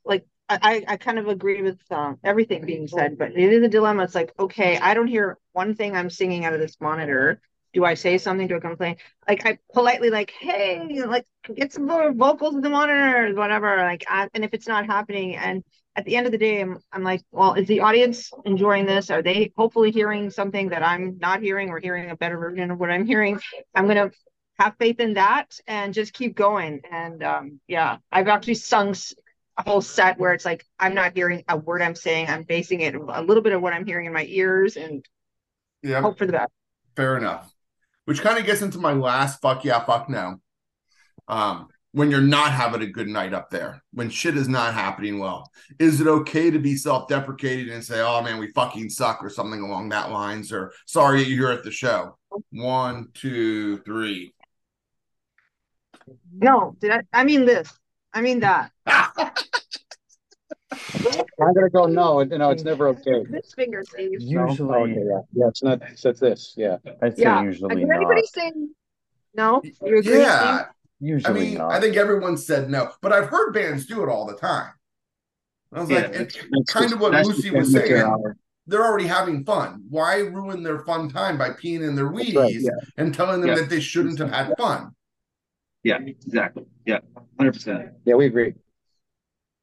[0.05, 3.63] like I, I I kind of agree with um, everything being said, but it is
[3.63, 4.03] a dilemma.
[4.03, 7.41] It's like, okay, I don't hear one thing I'm singing out of this monitor.
[7.73, 8.47] Do I say something?
[8.47, 8.97] Do I complain?
[9.27, 13.77] Like I politely like, hey, like get some more vocals in the monitors, whatever.
[13.77, 15.63] Like, I, and if it's not happening, and
[15.95, 19.10] at the end of the day, I'm I'm like, well, is the audience enjoying this?
[19.12, 22.79] Are they hopefully hearing something that I'm not hearing, or hearing a better version of
[22.79, 23.39] what I'm hearing?
[23.75, 24.12] I'm gonna
[24.60, 26.82] have faith in that and just keep going.
[26.91, 28.95] And um, yeah, I've actually sung
[29.58, 32.27] a whole set where it's like I'm not hearing a word I'm saying.
[32.29, 35.05] I'm basing it a little bit of what I'm hearing in my ears and
[35.82, 36.51] Yeah, hope for the best.
[36.95, 37.53] fair enough.
[38.10, 40.41] Which kind of gets into my last fuck yeah, fuck no.
[41.28, 45.19] Um, when you're not having a good night up there, when shit is not happening
[45.19, 49.30] well, is it okay to be self-deprecating and say, "Oh man, we fucking suck" or
[49.30, 52.17] something along that lines, or "Sorry you're at the show."
[52.50, 54.34] One, two, three.
[56.34, 57.02] No, did I?
[57.13, 57.72] I mean this.
[58.12, 58.72] I mean that.
[61.41, 63.23] I'm gonna go no, and no, it's never okay.
[63.30, 64.19] This finger, Steve.
[64.21, 64.47] No?
[64.49, 65.82] Usually- Oh, okay, yeah, yeah, it's not.
[65.84, 66.54] It's it's this.
[66.58, 67.43] Yeah, i'd say Yeah.
[67.43, 68.52] usually Did anybody say
[69.34, 69.62] no?
[69.63, 70.19] You agree?
[70.19, 70.67] yeah, Steve?
[70.99, 74.10] usually I mean, not I think everyone said no, but I've heard bands do it
[74.10, 74.71] all the time.
[75.71, 78.02] I was Yeah, like, that's- it's kind of what Lucy was saying.
[78.02, 78.38] hour.
[78.67, 79.84] They're already having fun.
[79.89, 82.69] Why ruin their fun time by peeing in their That's right, yeah.
[82.97, 83.56] and telling them Yeah.
[83.56, 84.91] that they shouldn't have had fun?
[85.84, 86.65] Yeah, exactly.
[86.86, 86.99] Yeah,
[87.38, 87.93] hundred percent.
[88.06, 88.54] yeah, we agree.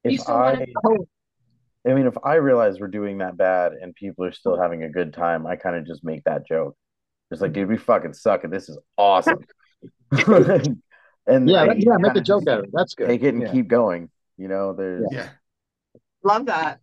[0.04, 1.08] You if still i want to?
[1.86, 4.88] I mean if i realize we're doing that bad and people are still having a
[4.90, 6.76] good time i kind of just make that joke
[7.30, 9.38] it's like dude we fucking suck and this is awesome
[10.10, 10.78] and
[11.26, 12.70] Yeah, and yeah, make a joke out of it.
[12.72, 13.08] That's good.
[13.08, 13.52] take it and Yeah.
[13.52, 15.28] keep going you know there's Yeah.
[16.22, 16.80] Love that.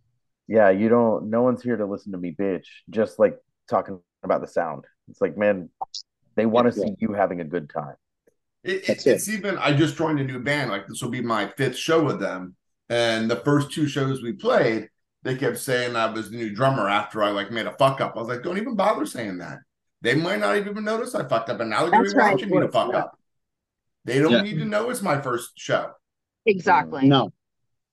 [0.48, 1.28] yeah, you don't.
[1.30, 2.64] No one's here to listen to me bitch.
[2.90, 3.36] Just like
[3.68, 4.84] talking about the sound.
[5.10, 5.68] It's like, man,
[6.34, 6.86] they want to Yeah.
[6.86, 7.94] see you having a good time.
[8.62, 9.10] It, it- That's it.
[9.12, 10.70] it's even I just joined a new band.
[10.70, 12.56] Like this will be my fifth show with them.
[12.88, 14.88] And the first two shows we played,
[15.24, 18.16] they kept saying I was the new drummer after I like made a fuck up.
[18.16, 19.60] I was like, don't even bother saying that.
[20.02, 22.32] They might not even notice I fucked up, and now they're gonna be right.
[22.34, 22.98] watching me to fuck Yeah.
[23.00, 23.18] up.
[24.04, 24.42] They don't Yeah.
[24.42, 25.92] need to know it's my first show.
[26.46, 27.08] Exactly.
[27.08, 27.32] No,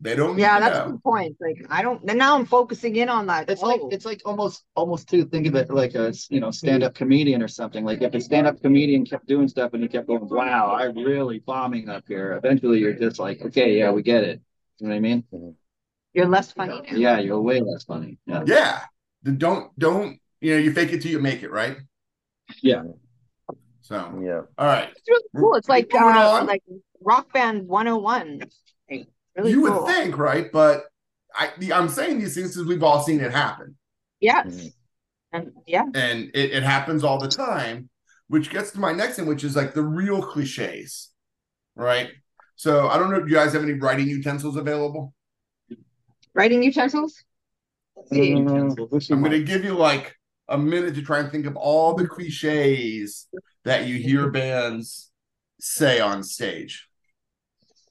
[0.01, 0.91] They don't Yeah, to that's a know.
[0.93, 1.37] good point.
[1.39, 2.03] Like I don't.
[2.09, 3.49] And now I'm focusing in on that.
[3.49, 6.51] It's Oh, like it's like almost almost to think of it like a you know
[6.51, 7.85] stand up comedian or something.
[7.85, 10.95] Like if a stand up comedian kept doing stuff and you kept going, "Wow, I'm
[10.97, 14.41] really bombing up here." Eventually, you're just like, "Okay, yeah, we get it."
[14.79, 15.23] You know what I mean?
[15.33, 15.51] Mm-hmm.
[16.13, 16.97] You're less funny now.
[16.97, 18.17] Yeah, you're way less funny.
[18.25, 18.43] Yeah.
[18.45, 18.81] Yeah.
[19.23, 21.77] The- Don't don't you know you fake it till you make it, right?
[22.61, 22.83] Yeah.
[23.81, 24.89] So Yeah, all right.
[24.89, 25.55] It's really cool.
[25.55, 26.63] It's like uh, like
[27.01, 28.41] Rock Band 101.
[28.87, 29.83] Hey, really you cool.
[29.83, 30.51] would think, right?
[30.51, 30.83] But
[31.35, 33.75] I I'm saying these things because we've all seen it happen.
[34.19, 34.47] Yes.
[34.47, 34.73] Mhm.
[35.33, 35.85] And yeah.
[35.95, 37.89] and it, it happens all the time
[38.27, 41.09] which gets to my next thing which is like the real cliches
[41.75, 42.09] right
[42.55, 45.13] so i don't know if you guys have any writing utensils available
[46.33, 47.23] Writing utensils.
[48.11, 50.15] Lucy mm, i'm going to give you like
[50.47, 53.27] a minute to try and think of all the cliches
[53.63, 55.11] that you hear bands
[55.59, 56.87] say on stage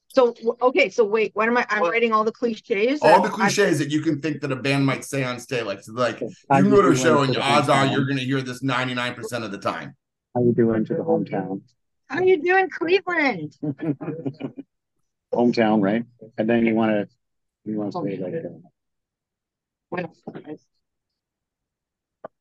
[0.09, 0.91] So okay.
[0.91, 1.31] So wait.
[1.35, 1.65] What am I?
[1.71, 3.01] I'm writing all the cliches.
[3.01, 5.39] all that the I- cliches that you can think that a band might say on
[5.39, 8.19] stage like so like you go to a show and into odds are you're going
[8.19, 9.95] to hear this 99% of the time
[10.35, 11.63] How you do into the hometown?
[12.09, 13.57] How you doing, Cleveland?
[15.33, 16.05] hometown, right?
[16.37, 17.17] And then you want to,
[17.71, 18.35] you want to say like,
[19.89, 20.21] What else?
[20.25, 20.67] what's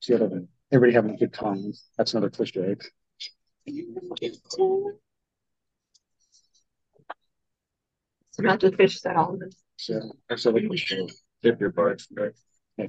[0.07, 0.47] the other one?
[0.71, 1.73] Everybody having a good time.
[1.97, 2.75] That's another cliche.
[8.39, 9.53] Not the fish salad.
[9.77, 11.07] So that's a cliche.
[11.41, 12.07] Dip your butts.
[12.11, 12.31] right?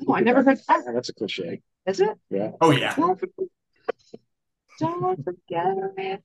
[0.06, 0.82] Oh, I never heard that.
[0.94, 1.62] That's a cliche.
[1.86, 2.16] Is it?
[2.30, 2.52] Yeah.
[2.60, 2.94] Oh yeah.
[2.96, 3.20] Don't
[4.78, 6.22] Don't forget it.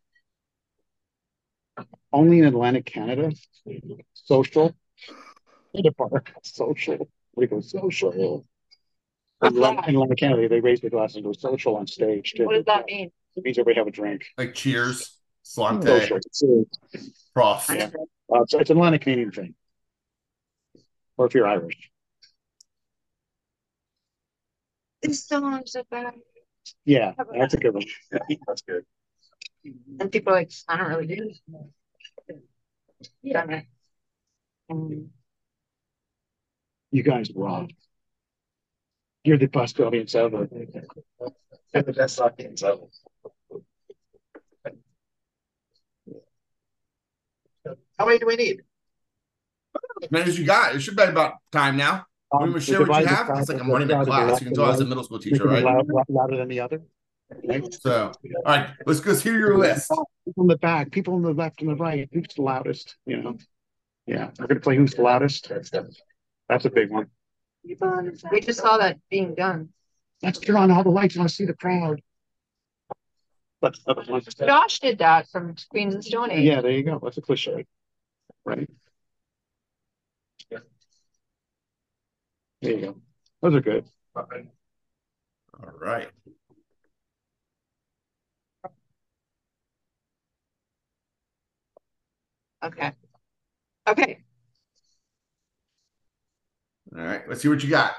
[2.14, 3.32] Only in Atlantic Canada.
[4.14, 4.76] Social.
[5.80, 6.24] In a bar.
[6.44, 7.08] Social.
[7.36, 8.46] We go social.
[9.42, 12.46] In Atlantic in Atlantic Canada, they raise their glasses and go social on stage too.
[12.46, 13.12] What does that mean?
[13.36, 14.26] It means everybody have a drink.
[14.38, 16.18] Like cheers, sláinte, Social.
[16.18, 17.00] It's, uh,
[17.34, 17.70] prof.
[17.70, 17.90] I Yeah.
[18.34, 19.56] Uh, it's, it's an Atlantic Canadian thing.
[21.18, 21.92] Or if you're Irish.
[25.02, 26.16] This song's about,
[26.86, 27.84] Yeah, that's a good one.
[28.48, 28.86] That's good.
[30.00, 31.32] and people are like, I don't really do.
[32.30, 32.44] it."
[33.22, 33.62] Yeah.
[34.70, 35.10] Um,
[36.96, 37.72] You guys rock.
[39.26, 40.48] You're the best audience ever.
[41.74, 42.84] They're the best audience ever.
[48.00, 48.62] How many do we need?
[50.04, 50.74] As many as you got.
[50.74, 52.06] It should be about time now.
[52.32, 53.30] Um, We the share what you have.
[53.40, 54.40] It's like I'm running a divided class.
[54.40, 55.66] You can tell I was a middle school teacher, right?
[55.66, 56.82] loud- loud- Louder than the other.
[57.44, 57.74] Right?
[57.74, 59.92] So, all right, let's go hear your list.
[60.26, 62.08] People in the back, people on the left and the right.
[62.14, 62.96] Who's the loudest?
[63.06, 63.38] You know?
[64.06, 65.52] Yeah, we're gonna play Who's the Loudest.
[66.50, 67.08] That's a big one.
[67.64, 69.70] We just saw that being done.
[70.22, 71.16] Let's turn on all the lights.
[71.16, 72.02] I want to see the crowd.
[73.62, 74.22] That's the other one.
[74.22, 76.44] Josh did that from Queens and Stone Age.
[76.44, 77.00] Yeah, there you go.
[77.02, 77.66] That's a cliche.
[78.44, 78.70] Right?
[80.50, 80.62] There
[82.62, 82.96] you go.
[83.42, 83.86] Those are good.
[84.16, 84.26] All
[85.80, 86.10] right.
[92.64, 92.92] Okay.
[93.88, 94.25] Okay.
[96.98, 97.28] All right.
[97.28, 97.94] Let's see what you got.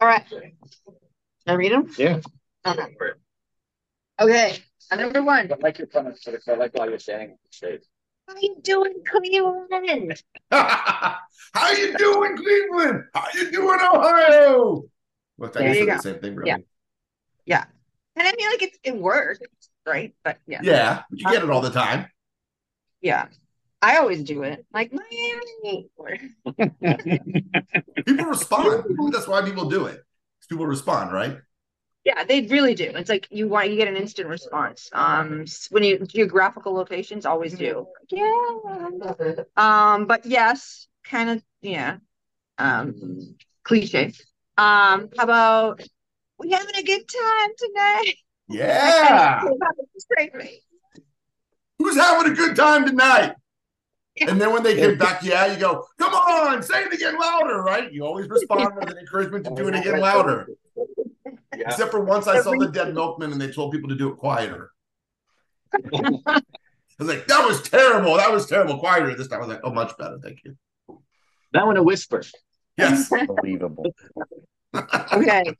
[0.00, 0.24] All right.
[0.28, 0.42] Can
[1.46, 1.88] I read them?
[1.96, 2.20] Yeah.
[2.66, 2.96] Okay.
[4.20, 4.58] Okay.
[4.96, 5.52] Number one.
[5.52, 7.82] I like your premise, but I like while you're standing on stage.
[8.26, 10.22] How you doing, Cleveland?
[10.50, 13.04] How you doing, Cleveland?
[13.12, 14.84] How you doing, Ohio?
[15.36, 15.96] Well, I guess you it's go.
[15.96, 16.48] the same thing, really.
[16.48, 16.56] Yeah.
[17.44, 17.64] yeah.
[18.16, 19.40] And I mean, like it, it works,
[19.86, 20.14] right?
[20.24, 20.60] But yeah.
[20.62, 22.06] Yeah, but you get it all the time.
[23.00, 23.26] Yeah.
[23.84, 24.64] I always do it.
[24.72, 25.90] Like Miami.
[28.06, 28.84] People respond.
[29.12, 29.96] That's why people do it.
[29.96, 31.36] 'Cause People respond, right?
[32.04, 32.90] Yeah, they really do.
[32.94, 34.88] It's like you want you get an instant response.
[34.92, 37.86] Um, when you geographical locations always do.
[38.10, 38.88] Yeah.
[39.56, 41.98] Um, but yes, kind of yeah.
[42.56, 44.12] Um, cliche.
[44.56, 45.82] Um, how about
[46.38, 48.14] we having a good time tonight?
[48.48, 49.40] Yeah.
[51.78, 53.34] Who's having a good time tonight?
[54.16, 54.30] Yeah.
[54.30, 57.62] And then when they get back, yeah, you go, come on, say it again louder,
[57.62, 57.92] right?
[57.92, 60.48] You always respond with an encouragement to do it again louder.
[61.26, 61.62] Yeah.
[61.66, 64.16] Except for once I saw the Dead Milkmen and they told people to do it
[64.16, 64.70] quieter.
[65.94, 66.40] I
[66.98, 68.16] was like, that was terrible.
[68.16, 68.78] That was terrible.
[68.78, 69.38] Quieter this time.
[69.38, 70.18] I was like, oh, much better.
[70.22, 70.56] Thank you.
[71.52, 72.22] Now in a whisper.
[72.76, 73.10] Yes.
[73.26, 73.92] Believable.
[75.12, 75.54] Okay.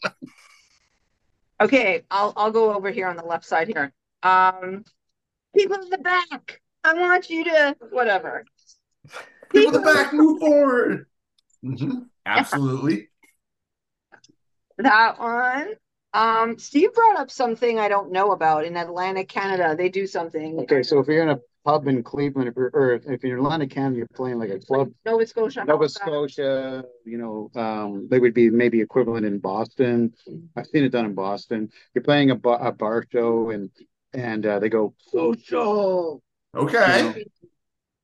[1.61, 3.93] Okay, I'll I'll go over here on the left side here.
[4.23, 4.85] Um,
[5.55, 8.45] people in the back, I want you to whatever.
[9.51, 11.07] People in the back, move forward.
[11.65, 12.09] Mhm.
[12.27, 13.09] Absolutely.
[14.79, 15.75] That one.
[16.13, 19.75] Um, Steve brought up something I don't know about in Atlantic, Canada.
[19.77, 20.61] They do something.
[20.61, 23.45] Okay, so if you're in a pub in Cleveland, if you're, or if you're in
[23.45, 25.65] Atlantic Canada, you're playing like a club, Nova Scotia.
[25.65, 30.15] Nova Scotia, you know, um, they would be maybe equivalent in Boston.
[30.57, 31.71] I've seen it done in Boston.
[31.95, 33.71] You're playing a bar, a bar show and,
[34.13, 36.23] and, uh, they go social.
[36.57, 37.01] Okay.
[37.09, 37.15] An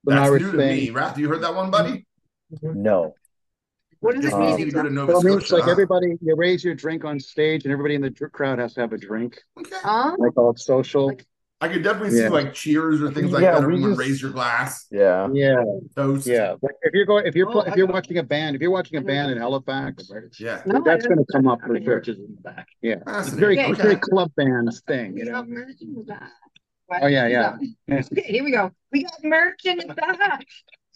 [0.04, 0.76] That's Irish new to thing.
[0.76, 0.90] me.
[0.90, 2.06] Rath, you heard that one, buddy?
[2.62, 3.14] No.
[4.00, 4.54] What does it Just Um, mean?
[4.54, 5.54] easy to go to Nova So it means Scotia.
[5.56, 5.70] like huh?
[5.72, 8.92] everybody, you raise your drink on stage and everybody in the crowd has to have
[8.94, 9.42] a drink.
[9.58, 9.76] Okay.
[9.82, 10.16] Huh?
[10.24, 11.12] I call it social.
[11.62, 13.58] I could definitely see like cheers or things like Yeah, that.
[13.60, 15.28] we Everyone just- raise your glass, Yeah.
[15.34, 15.62] Yeah,
[15.94, 16.26] toast.
[16.26, 16.54] yeah.
[16.62, 18.96] Like if you're going, if you're, Oh, if you're watching a band, if you're watching
[18.96, 20.62] a band in Halifax, Yeah.
[20.64, 21.84] No, that's going to come up for Okay.
[21.84, 21.96] sure.
[22.00, 22.68] Churches in the back.
[22.80, 23.74] Yeah, it's very, Okay.
[23.74, 25.44] very club band thing, you We know.
[26.90, 27.02] Got merch in the back.
[27.02, 27.26] Oh yeah,
[27.88, 27.98] yeah.
[28.12, 28.70] Okay, here we go.
[28.92, 30.46] We got merch in the back.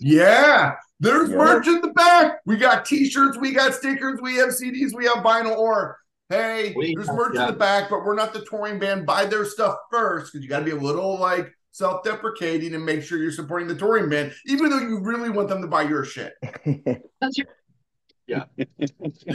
[0.00, 0.74] Yeah.
[1.00, 1.36] There's Yeah.
[1.36, 2.38] merch in the back.
[2.46, 5.98] We got t-shirts, we got stickers, we have CDs, we have vinyl or
[6.30, 9.06] hey, We- there's merch in the back, but we're not the touring band.
[9.06, 13.02] Buy their stuff first because you got to be a little like self-deprecating and make
[13.02, 16.04] sure you're supporting the touring band, even though you really want them to buy your
[16.04, 16.32] shit.
[17.20, 17.46] That's your
[18.26, 18.40] You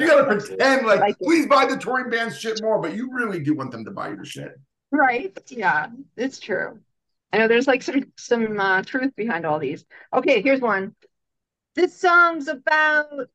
[0.07, 3.39] got to pretend like, Like please buy the touring band's shit more, but you really
[3.41, 4.53] do want them to buy your shit.
[4.92, 5.38] Right.
[5.50, 5.88] Yeah,
[6.18, 6.80] it's true.
[7.32, 9.86] I know there's like some some uh, truth behind all these.
[10.14, 10.96] Okay, here's one.
[11.76, 13.30] This song's about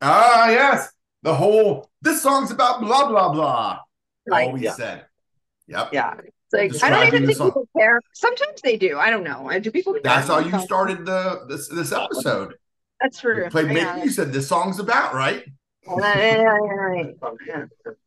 [0.00, 0.92] Ah, yes.
[1.22, 3.78] The whole this song's about blah blah blah.
[4.28, 4.72] Right, Always yeah.
[4.72, 5.06] said.
[5.68, 5.90] Yep.
[5.92, 6.14] yeah.
[6.52, 7.48] It's like I don't even think song.
[7.50, 8.00] people care.
[8.12, 8.98] Sometimes they do.
[8.98, 9.48] I don't know.
[9.48, 9.92] I do people.
[9.94, 10.02] care?
[10.02, 12.54] That's how you started the this this episode.
[13.00, 13.44] That's true.
[13.44, 13.94] You played Yeah.
[13.94, 15.44] Mickey, you said this song's about, right?
[17.46, 17.64] Yeah.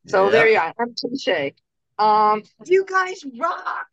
[0.07, 0.73] So there you are.
[0.79, 1.53] I'm touche.
[1.97, 3.87] Um, you guys rock.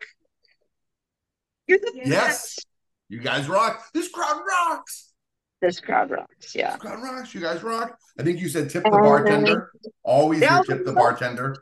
[1.67, 2.09] You're the Yes.
[2.11, 2.67] best.
[3.09, 3.85] You guys rock.
[3.95, 5.13] This crowd rocks.
[5.61, 6.55] This crowd rocks.
[6.55, 6.73] Yeah.
[6.73, 7.35] This crowd rocks.
[7.35, 7.97] You guys rock.
[8.19, 9.71] I think you said tip the Um, bartender.
[10.03, 11.57] Always yeah, tip the bartender.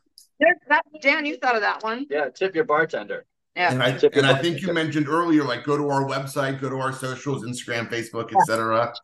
[0.69, 2.07] That, Dan, you thought of that one.
[2.09, 3.27] Yeah, tip your bartender.
[3.55, 3.73] Yeah.
[3.73, 6.61] And I Tip your and I think you mentioned earlier, like go to our website,
[6.61, 8.95] go to our socials, Instagram, Facebook, etc.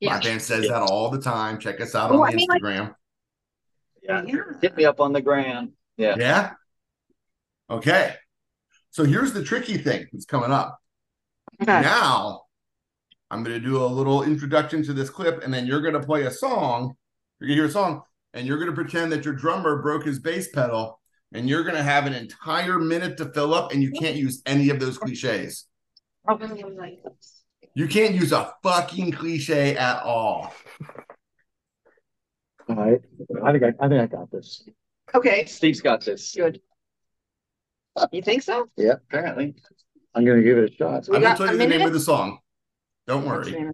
[0.00, 0.14] Yeah.
[0.14, 1.58] My band says that all the time.
[1.58, 2.94] Check us out Oh, on I mean, like- Instagram.
[4.02, 4.22] Yeah.
[4.26, 4.42] Yeah.
[4.60, 5.72] Hit me up on the gram.
[5.96, 6.16] Yeah.
[6.18, 6.52] Yeah.
[7.70, 8.14] Okay.
[8.90, 10.78] So here's the tricky thing that's coming up.
[11.62, 11.80] Okay.
[11.80, 12.42] Now,
[13.30, 16.00] I'm going to do a little introduction to this clip, and then you're going to
[16.00, 16.94] play a song.
[17.40, 18.02] You're going to hear a song,
[18.32, 21.00] and you're going to pretend that your drummer broke his bass pedal,
[21.32, 24.42] and you're going to have an entire minute to fill up, and you can't use
[24.46, 25.66] any of those cliches.
[27.74, 30.54] You can't use a fucking cliche at all.
[32.68, 33.00] All right.
[33.44, 34.66] I think I, I think I got this.
[35.14, 35.44] Okay.
[35.46, 36.34] Steve's got this.
[36.36, 36.60] Good.
[38.12, 38.68] You think so?
[38.76, 39.54] Yeah, apparently.
[40.14, 41.04] I'm gonna give it a shot.
[41.06, 42.38] So I'm going to tell you the name of the song.
[43.06, 43.70] Don't worry.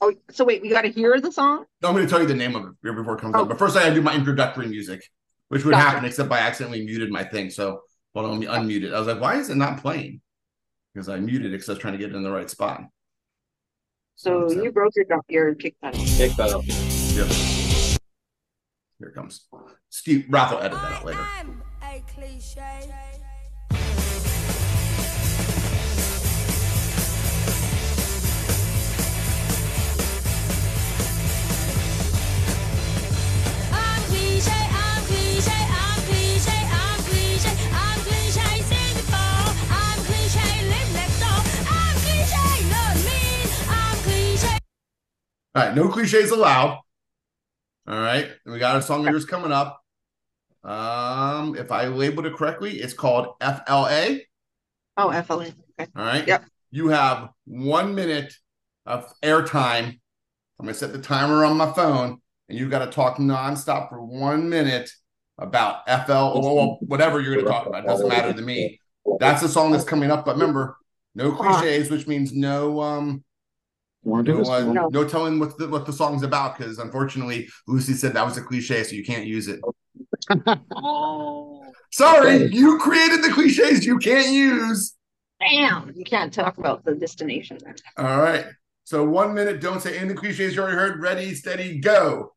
[0.00, 1.64] Oh, so wait, we got to hear the song?
[1.82, 3.42] No, I'm going to tell you the name of it here before it comes Oh.
[3.42, 3.48] up.
[3.48, 5.02] But first, I got to do my introductory music,
[5.48, 5.88] which would Gotcha.
[5.88, 7.48] happen except I accidentally muted my thing.
[7.48, 7.80] So,
[8.14, 8.92] hold on, let me unmute it.
[8.92, 10.20] I was like, why is it not playing?
[10.92, 12.82] Because I muted it because I was trying to get it in the right spot.
[14.16, 16.04] So you broke your drum- your kick pedal.
[16.04, 16.62] Kick pedal.
[16.64, 17.26] Yep.
[18.98, 19.46] Here it comes.
[19.90, 21.26] Steve, Ralph will edit that out later.
[22.02, 22.60] Cliche.
[33.72, 38.44] I'm cliche, I'm cliche, I'm cliche, I'm cliche, I'm cliche.
[39.70, 40.48] I'm cliche.
[41.70, 43.20] I'm cliche, not me.
[43.68, 44.54] I'm cliche.
[45.54, 46.80] All right, no cliches allowed.
[47.88, 49.82] All right, and we got a song of yours coming up.
[50.64, 51.05] Uh,
[51.36, 54.18] Um, if I labeled it correctly, it's called FLA.
[54.96, 55.46] Oh, FLA.
[55.78, 55.90] Okay.
[55.94, 56.26] All right.
[56.26, 56.44] Yep.
[56.70, 58.34] You have one minute
[58.86, 59.98] of airtime.
[60.58, 64.02] I'm gonna set the timer on my phone, and you got to talk nonstop for
[64.02, 64.90] one minute
[65.38, 67.84] about FL or whatever you're gonna talk about.
[67.84, 68.80] It doesn't matter to me.
[69.20, 70.24] That's the song that's coming up.
[70.24, 70.78] But remember,
[71.14, 73.22] no cliches, which means no um
[74.02, 74.88] Want to do no, uh, No.
[74.88, 78.42] no telling what the what the song's about because unfortunately Lucy said that was a
[78.42, 79.60] cliche, so you can't use it.
[80.74, 81.62] Oh,
[81.92, 84.94] Sorry, you created the cliches you can't use.
[85.40, 85.92] damn.
[85.94, 87.58] You can't talk about the destination.
[87.64, 87.74] then.
[87.96, 88.46] All right.
[88.84, 91.00] So one minute, don't say any cliches you already heard.
[91.00, 92.32] Ready, steady, go.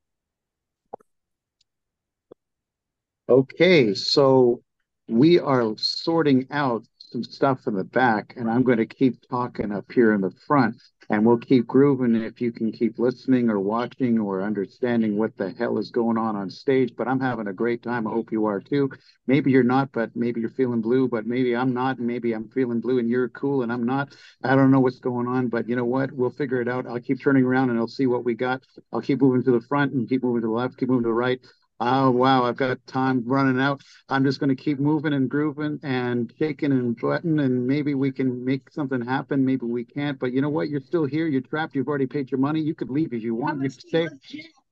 [3.27, 4.61] Okay, so
[5.07, 9.71] we are sorting out some stuff in the back, and I'm going to keep talking
[9.71, 10.75] up here in the front,
[11.09, 15.49] and we'll keep grooving if you can keep listening or watching or understanding what the
[15.51, 16.93] hell is going on on stage.
[16.95, 18.05] But I'm having a great time.
[18.05, 18.91] I hope you are too.
[19.25, 22.47] Maybe you're not, but maybe you're feeling blue, but maybe I'm not, and maybe I'm
[22.49, 24.15] feeling blue and you're cool and I'm not.
[24.43, 26.11] I don't know what's going on, but you know what?
[26.11, 26.85] We'll figure it out.
[26.85, 28.61] I'll keep turning around and I'll see what we got.
[28.93, 31.09] I'll keep moving to the front and keep moving to the left, keep moving to
[31.09, 31.39] the right.
[31.81, 33.81] Oh wow, I've got time running out.
[34.09, 38.11] I'm just going to keep moving and grooving and shaking and sweating, and maybe we
[38.11, 39.45] can make something happen.
[39.45, 40.19] Maybe we can't.
[40.19, 40.67] But you know what?
[40.67, 41.27] You're still here.
[41.27, 41.75] You're trapped.
[41.75, 42.59] You've already paid your money.
[42.59, 43.61] You could leave if you want.
[43.63, 44.09] You could stay.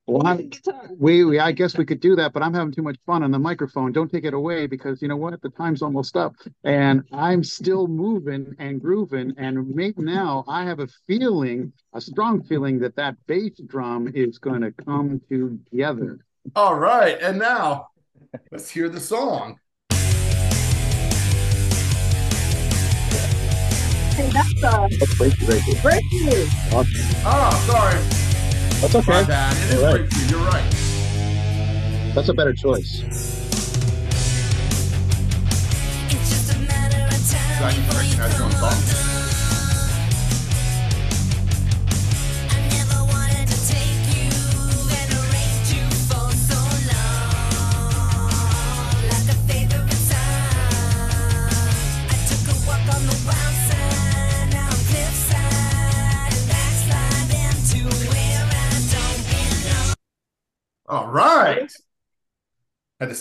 [0.06, 0.50] Well, I'm-
[1.00, 3.32] we, we, I guess we could do that, but I'm having too much fun on
[3.32, 3.92] the microphone.
[3.92, 5.42] Don't take it away because you know what?
[5.42, 6.34] The time's almost up,
[6.64, 9.34] and I'm still moving and grooving.
[9.38, 14.40] And maybe now I have a feeling, a strong feeling that that bass drum is
[14.40, 16.20] going to come together.
[16.56, 17.18] All right.
[17.22, 17.90] And now
[18.52, 19.60] let's hear the song.
[24.16, 25.82] Hey, that's uh, That's break, break, break.
[25.82, 26.48] breakthrough.
[27.24, 28.00] Oh, sorry.
[28.82, 29.12] That's okay.
[29.12, 29.28] My okay.
[29.28, 29.58] bad.
[29.58, 29.98] It is All right.
[30.00, 30.38] breakthrough.
[30.38, 30.72] You're right.
[32.16, 33.02] That's a better choice.
[36.10, 39.07] It's just a matter of So I can recognize your own song.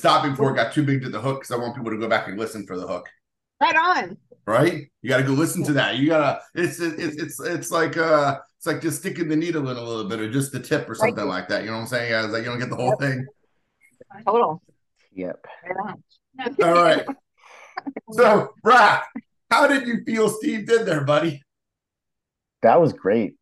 [0.04, 0.12] Right.
[0.12, 1.98] Had stop before it got too big to the hook because I want people to
[1.98, 3.08] go back and listen for the hook.
[3.60, 4.16] Right on.
[4.46, 4.90] right?
[5.02, 5.96] You got to go listen to that.
[5.96, 6.40] You gotta.
[6.54, 10.08] It's it's it's it's like uh, it's like just sticking the needle in a little
[10.08, 11.62] bit, or just the tip, or something like that.
[11.62, 12.10] You know what I'm saying?
[12.10, 12.30] Guys?
[12.30, 13.26] Like you don't get the whole thing.
[14.26, 14.62] Total.
[15.12, 15.46] Yep.
[15.68, 16.62] Right.
[16.62, 17.04] All right.
[18.12, 19.02] So, Brad,
[19.50, 21.42] how did you feel Steve did there, buddy?
[22.62, 23.34] That was great.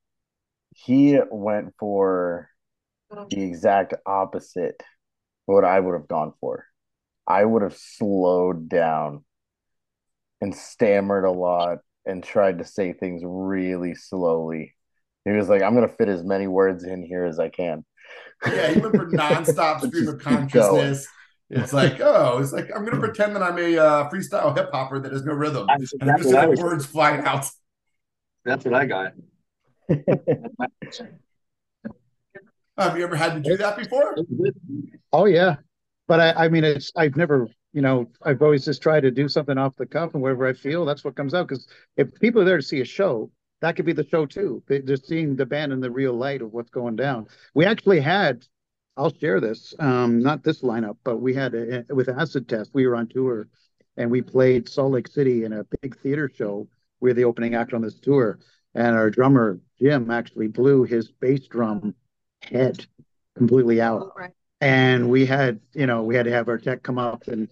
[0.75, 2.51] He went for
[3.31, 4.87] the exact opposite of
[5.47, 6.67] what I would have gone for.
[7.27, 9.25] I would have slowed down
[10.41, 14.75] and stammered a lot and tried to say things really slowly.
[15.25, 17.85] He was like, I'm gonna fit as many words in here as I can.
[18.47, 21.07] Yeah, he went for nonstop stream of consciousness.
[21.49, 25.01] It's like, oh, it's like I'm gonna pretend that I'm a uh, freestyle hip hopper
[25.01, 27.47] that has no rhythm, That's and I'm just what gonna words flying out.
[28.45, 29.13] That's what I got.
[32.77, 34.17] Have you ever had to do that before?
[35.13, 35.57] Oh yeah,
[36.09, 39.29] but I, I mean, it's I've never, you know, I've always just tried to do
[39.29, 41.47] something off the cuff and wherever I feel, that's what comes out.
[41.49, 44.63] Because if people are there to see a show, that could be the show too.
[44.67, 47.29] They- They're seeing the band in the real light of what's going down.
[47.55, 48.45] We actually had,
[48.97, 52.73] I'll share this, um, not this lineup, but we had a, with Acid Test.
[52.75, 53.49] We were on tour,
[53.97, 56.69] and we played Salt Lake City in a big theater show.
[57.01, 58.41] We are the opening act on this tour,
[58.75, 61.95] and our drummer Jim actually blew his bass drum
[62.45, 62.87] head
[63.37, 64.03] completely out.
[64.03, 64.33] Oh, right.
[64.61, 67.49] and we had you know we had to have our tech come up and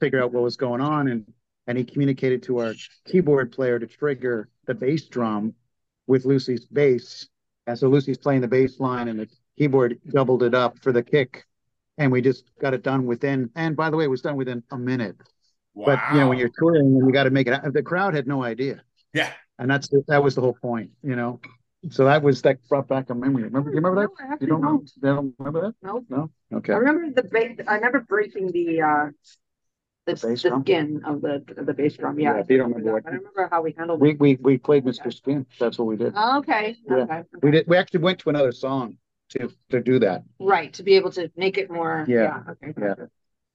[0.00, 1.08] figure out what was going on.
[1.08, 1.32] And
[1.66, 2.74] and he communicated to our
[3.04, 5.54] keyboard player to trigger the bass drum
[6.06, 7.28] with lucy's bass.
[7.66, 9.28] And so lucy's playing the bass line and the
[9.58, 11.44] keyboard doubled it up for the kick.
[11.98, 14.62] And we just got it done within and by the way it was done within
[14.70, 15.16] a minute.
[15.74, 15.86] Wow.
[15.86, 18.26] but you know when you're touring and you got to make it the crowd had
[18.26, 18.82] no idea.
[19.12, 19.30] Yeah.
[19.58, 21.40] and that's the, that was the whole point you know
[21.90, 24.46] so that was that brought back a memory remember you remember that No, I you
[24.46, 24.90] don't, don't.
[24.96, 26.04] you don't remember that No.
[26.08, 29.06] no okay I remember the ba- I remember breaking the uh
[30.06, 32.18] the, The the skin of the of the bass drum.
[32.20, 33.12] Yeah, Yeah, I if you don't remember remember that.
[33.12, 34.20] I remember how we handled We it.
[34.20, 35.12] we we played Mr.
[35.12, 35.46] Skin.
[35.58, 36.12] That's what we did.
[36.16, 36.76] Oh, okay.
[36.88, 36.94] Yeah.
[36.96, 37.22] Okay.
[37.42, 37.66] We did.
[37.66, 38.98] We actually went to another song
[39.30, 40.22] to to do that.
[40.38, 42.04] Right to be able to make it more.
[42.08, 42.40] Yeah.
[42.50, 42.72] okay.
[42.80, 42.94] Yeah.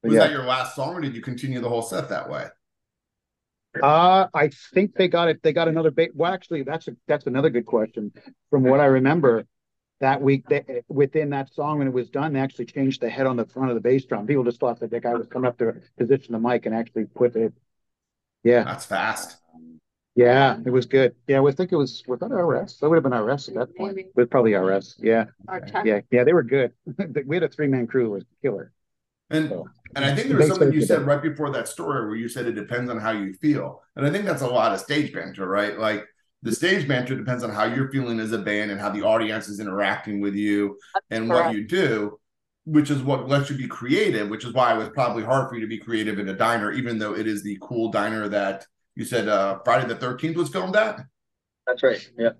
[0.02, 0.20] Was yeah.
[0.20, 2.48] that your last song, or did you continue the whole set that way?
[3.80, 5.42] Uh, I think they got it.
[5.42, 6.10] They got another bait.
[6.14, 8.12] Well, actually, that's a that's another good question.
[8.50, 9.46] From what I remember,
[10.00, 13.26] that week they, within that song when it was done, they actually changed the head
[13.26, 14.26] on the front of the bass drum.
[14.26, 17.04] People just thought that the guy was coming up to position the mic and actually
[17.04, 17.54] put it.
[18.42, 19.38] Yeah, That's fast.
[20.16, 21.14] yeah, it was good.
[21.28, 22.78] Yeah, I think it was was that RS.
[22.78, 23.96] That would have been RS at that point.
[23.96, 24.08] Maybe.
[24.08, 24.96] It was probably RS.
[24.98, 26.24] Yeah, Our yeah, yeah.
[26.24, 26.72] They were good.
[27.26, 28.06] we had a three man crew.
[28.06, 28.72] It was killer.
[29.32, 29.68] And So.
[29.96, 32.46] and I think there was something you said right before that story where you said
[32.46, 33.82] it depends on how you feel.
[33.96, 35.78] And I think that's a lot of stage banter, right?
[35.78, 36.06] Like
[36.42, 39.48] the stage banter depends on how you're feeling as a band and how the audience
[39.48, 40.76] is interacting with you
[41.10, 42.18] and what you do,
[42.64, 45.54] which is what lets you be creative, which is why it was probably hard for
[45.54, 48.66] you to be creative in a diner, even though it is the cool diner that
[48.94, 51.00] you said uh Friday the 13th was filmed at.
[51.66, 52.10] That's right.
[52.18, 52.30] Yeah.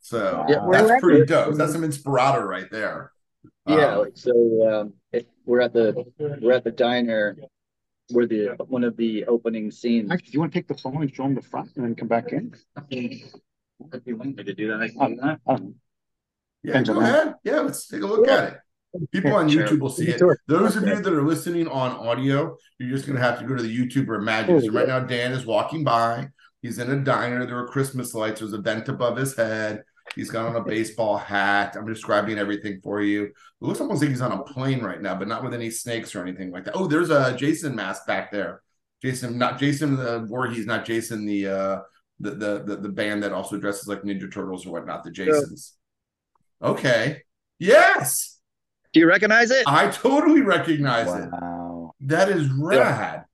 [0.00, 0.66] So Yeah.
[0.70, 1.54] that's pretty dope.
[1.56, 3.12] That's some inspirato right there.
[3.66, 3.94] Yeah.
[3.96, 6.04] Um, like, so um, it, we're at the
[6.40, 7.36] we're at the diner
[8.10, 10.10] where the one of the opening scenes.
[10.10, 11.94] Actually, do you want to take the phone and show them the front and then
[11.94, 12.54] come back in?
[12.90, 15.40] If you want me to do that, I can do that.
[15.46, 15.74] Um,
[16.64, 17.22] Yeah, go on that.
[17.22, 17.34] ahead.
[17.44, 18.58] Yeah, let's take a look at it.
[19.12, 19.66] People on Sure.
[19.66, 20.20] YouTube will see it.
[20.46, 23.62] Those of you that are listening on audio, you're just gonna have to go to
[23.62, 24.60] the YouTube or imagine.
[24.62, 26.28] So right now, Dan is walking by.
[26.62, 27.46] He's in a diner.
[27.46, 28.40] There are Christmas lights.
[28.40, 29.84] There's a vent above his head.
[30.14, 31.76] He's got on a baseball hat.
[31.76, 33.24] I'm describing everything for you.
[33.24, 36.14] It looks almost like he's on a plane right now, but not with any snakes
[36.14, 36.76] or anything like that.
[36.76, 38.62] Oh, there's a Jason mask back there.
[39.02, 41.80] Jason, not Jason the Voorhees, not Jason the uh
[42.20, 45.04] the the the, the band that also dresses like Ninja Turtles or whatnot.
[45.04, 45.76] The Jasons.
[46.62, 47.22] Okay.
[47.58, 48.38] Yes,
[48.92, 49.64] Do you recognize it?
[49.66, 51.30] I totally recognize it.
[51.32, 51.92] Wow.
[52.00, 53.24] That is rad.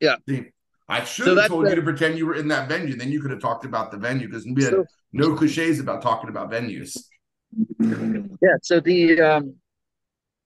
[0.00, 0.16] Yeah.
[0.28, 0.46] See,
[0.88, 2.96] I should So have told the- you to pretend you were in that venue.
[2.96, 6.02] Then you could have talked about the venue because we had So- no cliches about
[6.02, 6.96] talking about venues.
[7.78, 8.56] Yeah.
[8.62, 9.54] So the um,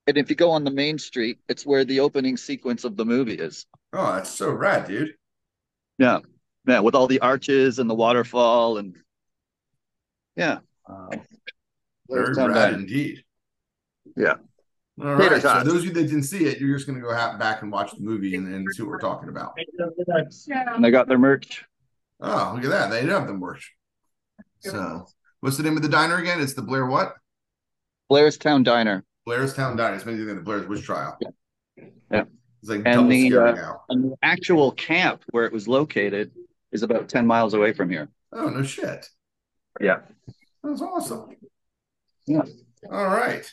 [0.07, 3.05] and if you go on the main street, it's where the opening sequence of the
[3.05, 3.67] movie is.
[3.93, 5.15] Oh, that's so rad, dude.
[5.99, 6.21] Yeah.
[6.67, 8.97] Yeah, with all the arches and the waterfall and
[10.37, 10.59] yeah.
[10.89, 11.11] Wow.
[12.09, 13.25] Very rad indeed.
[14.17, 14.35] Yeah.
[15.03, 15.43] All Tater right.
[15.43, 17.63] So those of you that didn't see it, you're just going to go ha- back
[17.63, 19.55] and watch the movie and, and see what we're talking about.
[19.57, 21.65] And they got their merch.
[22.21, 22.91] Oh, look at that.
[22.91, 23.75] They did have the merch.
[24.59, 25.07] So,
[25.41, 26.41] what's the name of the diner again?
[26.41, 27.15] It's the Blair what?
[28.11, 29.05] Blairstown Diner.
[29.25, 29.97] Blair's Town Diner.
[29.97, 31.17] It's maybe the Blair's Witch Trial.
[32.11, 32.25] Yeah.
[32.61, 33.83] It's like And the, scary uh, now.
[33.89, 36.33] And the actual camp where it was located
[36.73, 38.09] is about 10 miles away from here.
[38.33, 39.09] Oh, no shit.
[39.81, 40.01] Yeah.
[40.63, 41.37] That's awesome.
[42.27, 42.43] Yeah.
[42.91, 43.51] All right.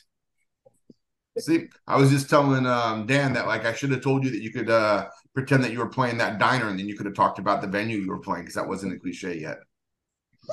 [1.37, 4.41] See, I was just telling um, Dan that like I should have told you that
[4.41, 7.15] you could uh, pretend that you were playing that diner, and then you could have
[7.15, 9.57] talked about the venue you were playing because that wasn't a cliche yet.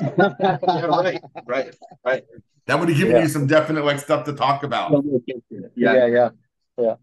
[0.00, 0.58] Yeah,
[0.88, 2.24] right, right, right.
[2.66, 3.22] That would have given Yeah.
[3.22, 4.92] you some definite like stuff to talk about.
[4.92, 5.02] All
[5.76, 6.30] Yeah, yeah,
[6.78, 6.94] yeah.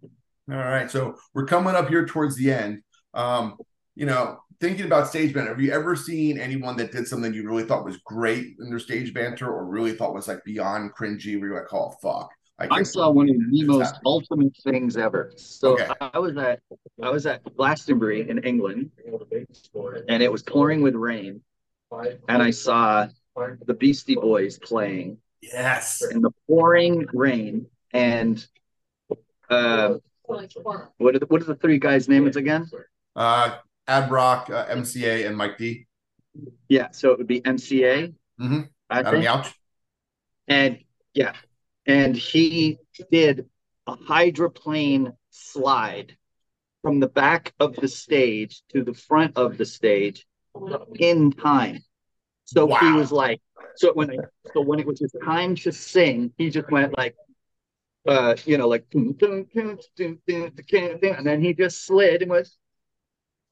[0.47, 2.81] right, so we're coming up here towards the end.
[3.13, 3.57] Um,
[3.95, 7.47] you know, thinking about stage banter, have you ever seen anyone that did something you
[7.47, 11.39] really thought was great in their stage banter, or really thought was like beyond cringy,
[11.39, 12.31] where you're like, "Oh fuck"?
[12.65, 15.31] I can't saw one of the most happened." ultimate things ever.
[15.35, 15.87] So Okay.
[15.99, 16.59] I was at
[17.01, 18.91] I was at Glastonbury in England,
[20.07, 21.41] and it was pouring with rain,
[22.29, 23.07] and I saw
[23.65, 26.01] the Beastie Boys playing Yes.
[26.11, 28.45] in the pouring rain, and
[29.49, 29.95] uh,
[30.27, 32.69] what are the, what are the three guys' names again?
[33.15, 33.57] Uh,
[33.87, 35.87] Ad-Rock, uh, MCA, and Mike D.
[36.69, 38.61] Yeah, so it would be MCA, Mm-hmm.
[38.89, 39.53] I Adam think, Yauch.
[40.47, 40.79] and
[41.13, 41.33] yeah,
[41.85, 42.77] and he
[43.11, 43.47] did
[43.87, 46.15] a hydroplane slide
[46.81, 50.25] from the back of the stage to the front of the stage
[50.99, 51.79] in time.
[52.45, 53.41] So he was like,
[53.75, 54.17] so when
[54.53, 57.15] so when it was his time to sing, he just went like,
[58.07, 59.17] uh, you know, like, and
[61.25, 62.57] then he just slid and was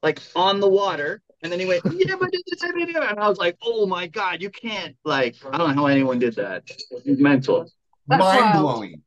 [0.02, 3.28] like on the water, and then he went, yeah, but this is it, and I
[3.28, 6.70] was like, oh my god, you can't like, I don't know how anyone did that.
[7.04, 7.70] Mental.
[8.06, 8.62] That's Mind wild.
[8.62, 9.02] blowing.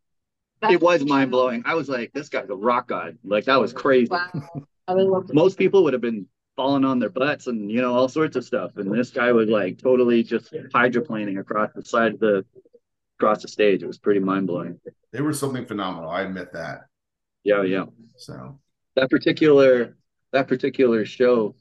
[0.62, 1.64] That's- It was mind blowing.
[1.66, 3.18] I was like, this guy's a rock god.
[3.24, 4.10] Like that was crazy.
[4.10, 4.30] Wow.
[4.88, 7.82] I would love to- Most people would have been falling on their butts and you
[7.82, 11.84] know all sorts of stuff, and this guy was like totally just hydroplaning across the
[11.84, 12.46] side of the
[13.20, 13.84] across the stage.
[13.84, 14.80] It was pretty mind blowing.
[15.12, 16.10] They were something phenomenal.
[16.10, 16.86] I admit that.
[17.44, 17.86] Yeah, yeah.
[18.18, 18.60] So
[18.96, 19.98] That particular
[20.32, 21.56] that particular show,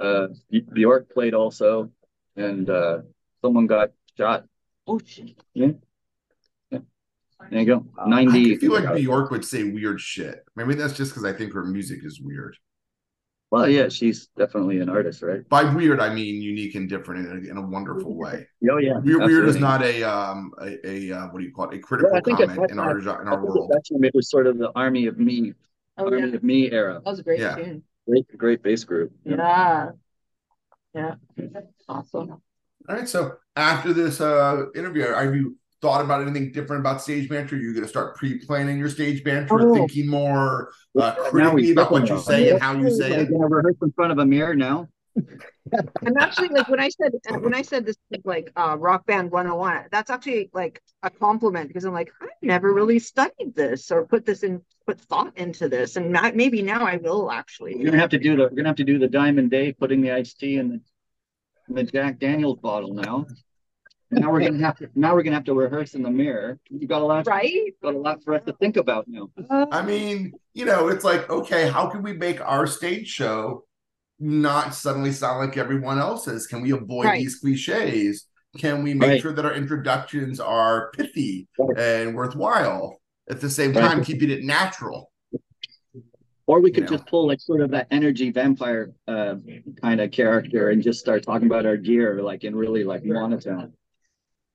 [0.00, 0.28] uh,
[0.72, 1.90] Bjork played also,
[2.36, 2.98] and uh,
[3.40, 4.44] someone got shot.
[4.86, 5.36] Oh, shit.
[7.50, 7.86] There you go.
[7.98, 8.50] I Ninety.
[8.52, 10.44] could feel like Bjork would say weird shit.
[10.56, 12.56] Maybe that's just because I think her music is weird.
[13.50, 15.46] Well, yeah, she's definitely an artist, right?
[15.50, 18.46] By weird, I mean unique and different in a, in a wonderful way.
[18.70, 18.98] Oh yeah.
[18.98, 21.76] Weird, weird is not a um a, a uh, what do you call it?
[21.76, 23.70] A critical Well, I think comment that in our in our think world.
[23.70, 25.52] that time it was sort of the army of me,
[25.98, 26.34] Oh, army yeah.
[26.36, 26.94] of me era.
[26.94, 27.56] That was a great Yeah.
[27.56, 27.82] tune.
[28.08, 29.12] Great, great bass group.
[29.24, 29.90] Yeah.
[30.94, 31.14] Yeah.
[31.88, 32.30] Awesome.
[32.30, 32.40] All
[32.88, 33.08] right.
[33.08, 37.56] So after this uh interview, have you thought about anything different about stage banter?
[37.56, 39.74] You're going to start pre-planning your stage banter, Oh.
[39.74, 43.28] thinking more uh, critically about what you talking say about and how you say Like,
[43.28, 43.32] it.
[43.32, 44.88] gonna rehearse in front of a mirror now.
[46.02, 49.88] I'm actually like when I said when I said this like uh rock band 101,
[49.90, 54.24] that's actually like a compliment because I'm like, I've never really studied this or put
[54.24, 55.96] this in put thought into this.
[55.96, 57.74] And not, maybe now I will actually.
[57.76, 60.00] We're gonna have to do the we're gonna have to do the Diamond Dave, putting
[60.00, 60.80] the iced tea in the
[61.68, 63.26] in the Jack Daniels bottle now.
[64.12, 66.58] Now we're gonna have to now we're gonna have to rehearse in the mirror.
[66.68, 67.72] You got a lot Right?
[67.82, 69.30] got a lot for us to think about now.
[69.70, 73.64] I mean, you know, it's like, okay, how can we make our stage show
[74.20, 76.46] not suddenly sound like everyone else's?
[76.46, 77.18] Can we avoid Right.
[77.20, 78.26] these cliches?
[78.58, 79.20] Can we make Right.
[79.22, 81.48] sure that our introductions are pithy
[81.78, 83.00] and worthwhile
[83.30, 83.80] at the same Right.
[83.80, 85.10] time, keeping it natural?
[86.46, 86.90] Or we could Yeah.
[86.90, 89.36] just pull like sort of that energy vampire uh,
[89.80, 93.72] kind of character and just start talking about our gear like in really like monotone.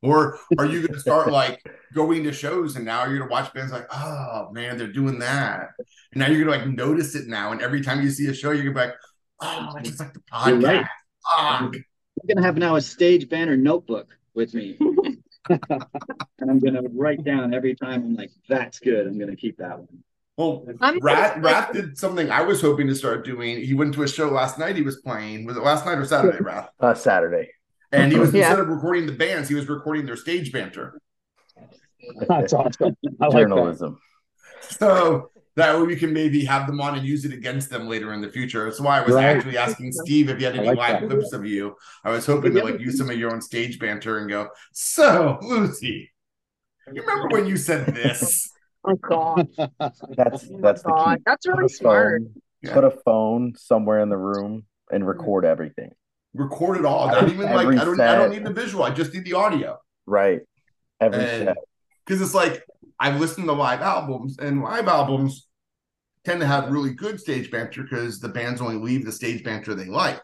[0.03, 1.61] Or are you going to start like
[1.93, 5.19] going to shows and now you're going to watch bands like, oh man, they're doing
[5.19, 5.69] that.
[6.11, 7.51] And now you're going to like notice it now.
[7.51, 8.95] And every time you see a show, you're going to be like,
[9.41, 10.63] oh, it's like the You're podcast.
[10.63, 10.85] right.
[11.35, 11.75] Fuck.
[12.19, 14.77] I'm gonna have now a stage banner notebook with me.
[15.49, 15.61] and
[16.41, 19.07] I'm gonna write down every time I'm like, that's good.
[19.07, 20.03] I'm gonna keep that one.
[20.35, 23.63] Well, I'm Rath Rath did something I was hoping to start doing.
[23.63, 24.75] He went to a show last night.
[24.75, 25.45] He was playing.
[25.45, 26.69] Was it last night or Saturday, Rath?
[26.79, 27.49] Uh, Saturday.
[27.91, 28.47] And he was Yeah.
[28.49, 30.99] instead of recording the bands, he was recording their stage banter.
[32.27, 32.95] That's awesome.
[33.21, 33.31] I like that.
[33.39, 33.99] Journalism.
[34.61, 38.13] So that way we can maybe have them on and use it against them later
[38.13, 38.65] in the future.
[38.65, 39.25] That's why I was Right.
[39.25, 41.09] actually asking Steve if you had any like live that.
[41.09, 41.75] clips of you.
[42.03, 45.39] I was hoping to like use some of your own stage banter and go, so
[45.41, 46.11] Lucy,
[46.93, 48.49] you remember when you said this?
[48.85, 49.47] oh god.
[49.57, 51.23] That's oh that's the God, key.
[51.25, 52.21] that's really a smart.
[52.21, 52.73] phone- Yeah.
[52.73, 55.91] Put a phone somewhere in the room and record everything.
[56.33, 57.07] Record it all.
[57.07, 58.83] Not even like I don't I don't need the visual.
[58.83, 59.77] I just need the audio.
[60.05, 60.41] Right.
[61.01, 61.57] Every And set.
[62.05, 62.63] because it's like
[62.99, 65.47] I've listened to live albums, and live albums
[66.25, 69.73] tend to have really good stage banter because the bands only leave the stage banter
[69.75, 70.21] they like.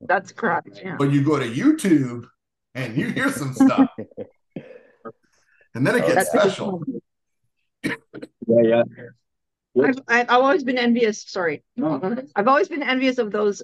[0.00, 0.80] That's correct.
[0.82, 0.96] Yeah.
[0.98, 2.24] But you go to YouTube
[2.74, 3.88] and you hear some stuff,
[5.74, 6.82] and then it Oh, gets That's special.
[7.84, 8.82] Yeah, yeah.
[9.82, 11.22] I've, I've I've always been envious.
[11.26, 12.00] Sorry, No.
[12.36, 13.62] I've always been envious of those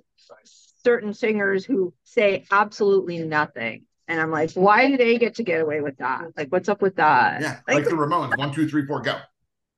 [0.85, 5.61] certain singers who say absolutely nothing, and I'm like, why do they get to get
[5.61, 6.25] away with that?
[6.37, 7.41] Like, what's up with that?
[7.41, 8.37] Yeah, Like, like the Ramones.
[8.37, 9.19] One, two, three, four, go.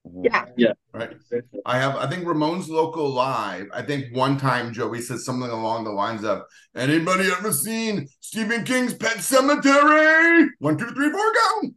[0.07, 0.55] Mhm.
[0.57, 0.73] Yeah.
[0.93, 1.11] Right.
[1.67, 3.67] I have, I think Ramones Loco Live.
[3.73, 6.43] I think one time Joey said something along the lines of,
[6.75, 10.49] "Anybody ever seen Stephen King's Pet Sematary?
[10.59, 11.71] One, two, three, four, go!"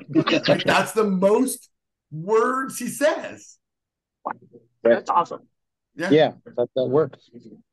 [0.48, 1.68] Like that's the most
[2.10, 3.58] words he says.
[4.82, 5.46] That's awesome.
[6.10, 7.28] Yeah, that, that works.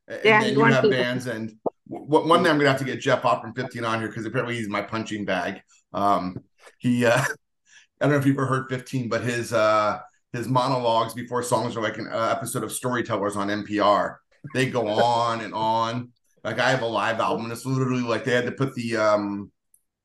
[0.07, 1.53] And Yeah, then you you have to- bands, and
[1.89, 4.07] w- w- one day I'm gonna have to get Jeff Ott from 15 on here
[4.09, 5.61] because apparently he's my punching bag.
[5.93, 6.37] Um,
[6.79, 7.17] he, uh,
[8.01, 9.99] I don't know if you've ever heard 15, but his uh
[10.33, 14.17] his monologues before songs are like an uh, episode of Storytellers on NPR.
[14.53, 16.09] They go on and on.
[16.43, 18.97] Like I have a live album, and it's literally like they had to put the
[18.97, 19.51] um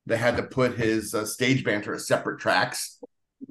[0.06, 2.98] they had to put his uh, stage banter as separate tracks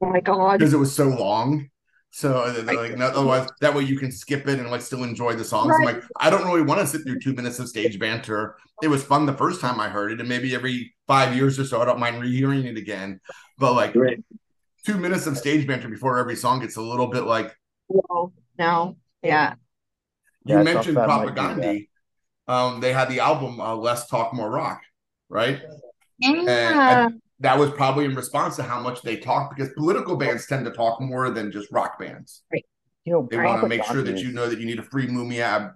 [0.02, 0.58] Oh my god.
[0.60, 1.70] because it was so long.
[2.14, 5.34] So uh, like, no, otherwise, that way you can skip it and like still enjoy
[5.36, 5.78] the songs.
[5.80, 5.96] I'm Right.
[5.96, 8.58] like, I don't really want to sit through two minutes of stage banter.
[8.84, 11.66] It was fun the first time I heard it, and maybe every five years or
[11.66, 13.22] so, I don't mind rehearing it again.
[13.58, 14.20] But like Great.
[14.86, 17.56] two minutes of stage banter before every song gets a little bit like
[17.88, 18.34] Whoa.
[18.58, 18.98] No.
[19.24, 19.56] Yeah.
[20.46, 21.88] you Yeah, mentioned that might be Propagandhi.
[22.48, 24.82] Um, they had the album uh, "Less Talk More Rock,"
[25.30, 25.62] right?
[26.20, 27.06] Yeah.
[27.06, 30.64] And that was probably in response to how much they talk because political bands tend
[30.66, 32.44] to talk more than just rock bands.
[33.04, 35.08] You know, They want to make sure that you know that you need a free
[35.08, 35.74] mumia,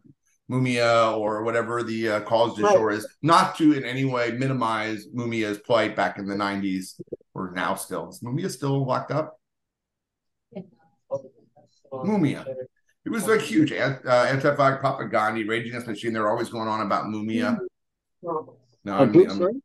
[0.49, 2.76] mumia or whatever the uh, cause du Right.
[2.76, 3.07] jour is.
[3.24, 7.01] Not to in any way minimize mumia's plight back in the '90s
[7.34, 8.09] or now still.
[8.09, 9.39] Is mumia still locked up?
[11.91, 12.45] Mumia.
[13.05, 16.13] It was like huge An- uh, anti-flag propaganda, Rage Against Machine.
[16.13, 17.57] They're always going on about mumia.
[18.22, 18.57] No,
[18.88, 19.41] Uh, I'm, I'm.
[19.41, 19.61] I'm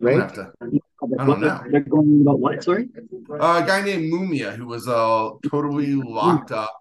[0.00, 0.52] gonna have to.
[1.00, 1.62] I don't know.
[1.70, 2.62] They're going about what?
[2.64, 2.88] Sorry.
[3.30, 6.74] Uh, a guy named Mumia who was uh totally locked up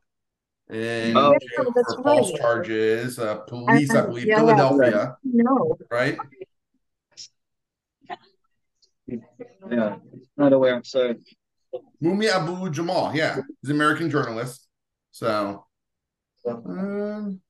[0.70, 1.34] in Oh.
[1.34, 2.41] jail Yeah, that's for false right.
[2.41, 3.20] charges.
[3.20, 5.78] Uh, police, I believe, yeah, Philadelphia, No.
[5.91, 6.18] right?
[9.07, 9.97] Yeah.
[10.36, 10.76] Not aware.
[10.76, 11.15] I'm sorry.
[12.03, 14.68] Mumia Abu Jamal, yeah, he's an American journalist.
[15.11, 15.65] So,
[16.45, 17.41] um,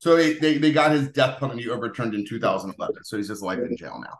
[0.00, 3.04] so they, they they got his death penalty overturned in 2011.
[3.04, 4.18] So he's just life in jail now.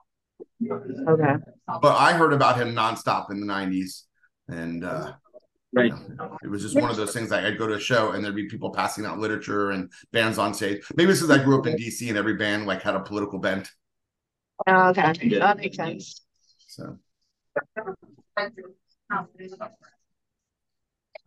[1.08, 1.34] Okay.
[1.66, 4.04] But I heard about him nonstop in the 90s,
[4.48, 5.12] and uh,
[5.72, 5.92] Right.
[6.42, 8.34] It was just one of those things like I'd go to a show and there'd
[8.34, 10.82] be people passing out literature and bands on stage.
[10.96, 13.38] Maybe it's because I grew up in DC and every band like had a political
[13.38, 13.70] bent.
[14.66, 15.12] Oh, okay.
[15.38, 16.22] That makes sense.
[16.66, 16.98] So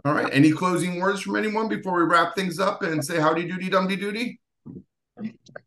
[0.06, 0.30] all right.
[0.34, 3.97] Any closing words from anyone before we wrap things up and say howdy doody dumdy
[3.97, 4.41] doody?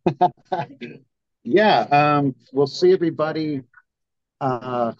[1.48, 3.62] Yeah, um, we'll see everybody.
[4.40, 4.92] Uh,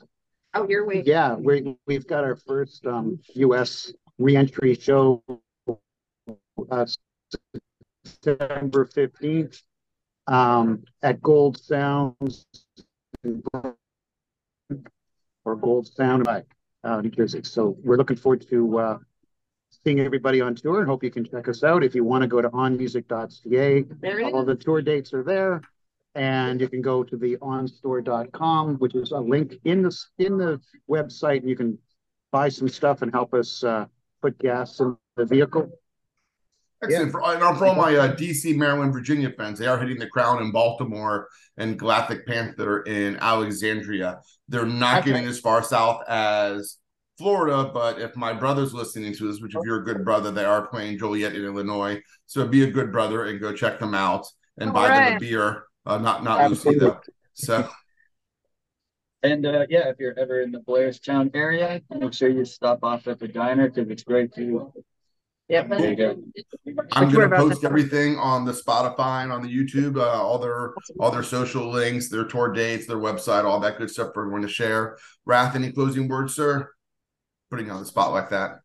[0.55, 1.05] Oh, you're waiting.
[1.07, 5.23] yeah, we, we've got our first, um, US reentry show.
[6.71, 6.87] Uh,
[8.05, 9.63] September fifteenth,
[10.27, 12.47] um, at Gold Sounds.
[15.45, 17.43] Or Gold Sound, uh, New Jersey.
[17.45, 18.99] So we're looking forward to, uh,
[19.87, 21.85] seeing everybody on tour and hope you can check us out.
[21.85, 23.85] If you want to go to onmusic.ca,
[24.33, 25.61] all the tour dates are there.
[26.17, 30.61] And you can go to the onstore.com, which is a link in the, in the
[30.91, 31.41] website.
[31.43, 31.79] and You can
[32.33, 33.87] buy some stuff and help us, uh,
[34.21, 35.69] put gas in the vehicle.
[36.83, 37.13] Excellent.
[37.13, 40.43] For, and for all my uh, DC, Maryland, Virginia fans, they are hitting the crown
[40.43, 41.29] in Baltimore
[41.59, 44.21] and Galactic Panther in Alexandria.
[44.49, 45.13] They're not Okay.
[45.13, 46.79] getting as far south as
[47.19, 50.45] Florida, but if my brother's listening to this, which if you're a good brother, they
[50.45, 52.01] are playing Joliet in Illinois.
[52.27, 54.27] So be a good brother and go check them out
[54.59, 55.65] and buy them a beer.
[55.85, 57.01] Uh, not not Lucy though.
[57.35, 57.69] So
[59.23, 63.07] And uh, yeah, if you're ever in the Blairstown area, make sure you stop off
[63.07, 64.71] at the diner because it's great food.
[65.49, 65.69] Yep.
[65.69, 66.17] There you go.
[66.93, 70.75] I'm gonna to- post everything on the Spotify and on the YouTube, uh, all their
[70.99, 74.43] all their social links, their tour dates, their website, all that good stuff for everyone
[74.43, 74.99] to share.
[75.25, 76.73] Rath, any closing words, sir?
[77.51, 78.61] Putting you on the spot like that.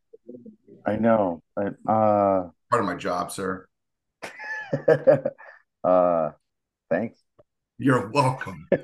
[0.86, 1.42] I know.
[1.58, 3.68] I, uh, Part of my job, sir.
[5.84, 6.30] uh,
[6.90, 7.20] thanks.
[7.78, 8.68] You're welcome.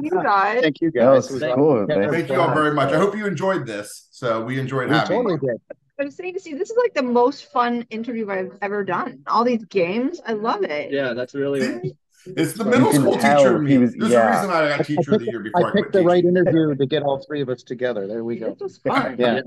[0.00, 0.62] You guys.
[0.62, 1.24] Thank you guys.
[1.24, 1.86] was was Thank- cool.
[1.88, 2.92] yeah, Thanks Thank you all very much.
[2.92, 4.08] I hope you enjoyed this.
[4.10, 5.48] So we enjoyed We having totally you.
[5.48, 5.60] did.
[6.00, 9.20] I was saying to see, this is like the most fun interview I've ever done.
[9.28, 10.90] All these games, I love it.
[10.90, 11.94] Yeah, that's really
[12.26, 14.28] It's the You middle can school tell teacher he was- There's yeah.
[14.28, 16.06] a reason I got teacher of the year before I, I picked the teaching.
[16.08, 18.06] right interview to get all three of us together.
[18.06, 18.56] There we go.
[18.58, 19.14] This was.
[19.18, 19.40] Yeah.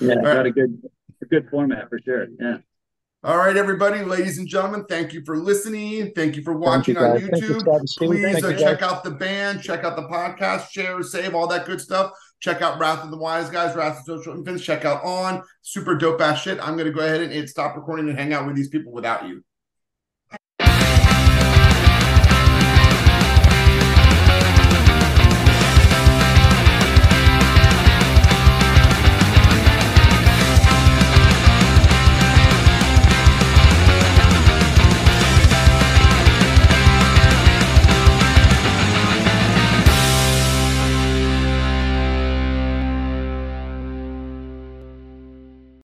[0.00, 0.82] yeah, All got a good
[1.22, 2.26] a good format for sure.
[2.38, 2.58] Yeah.
[3.22, 6.10] All right, everybody, ladies and gentlemen, thank you for listening.
[6.16, 7.28] Thank you for Thank you, watching on guys.
[7.28, 7.60] Thank you, YouTube.
[7.60, 8.08] Scott and Steve.
[8.08, 11.66] Please uh, you, check out the band, check out the podcast, share, save, all that
[11.66, 12.12] good stuff.
[12.40, 14.64] Check out Rath of the Wise Guys, Wrath of Social Infants.
[14.64, 15.42] Check out On.
[15.60, 16.58] Super dope ass shit.
[16.66, 18.90] I'm going to go ahead and hit stop recording and hang out with these people
[18.92, 19.44] without you.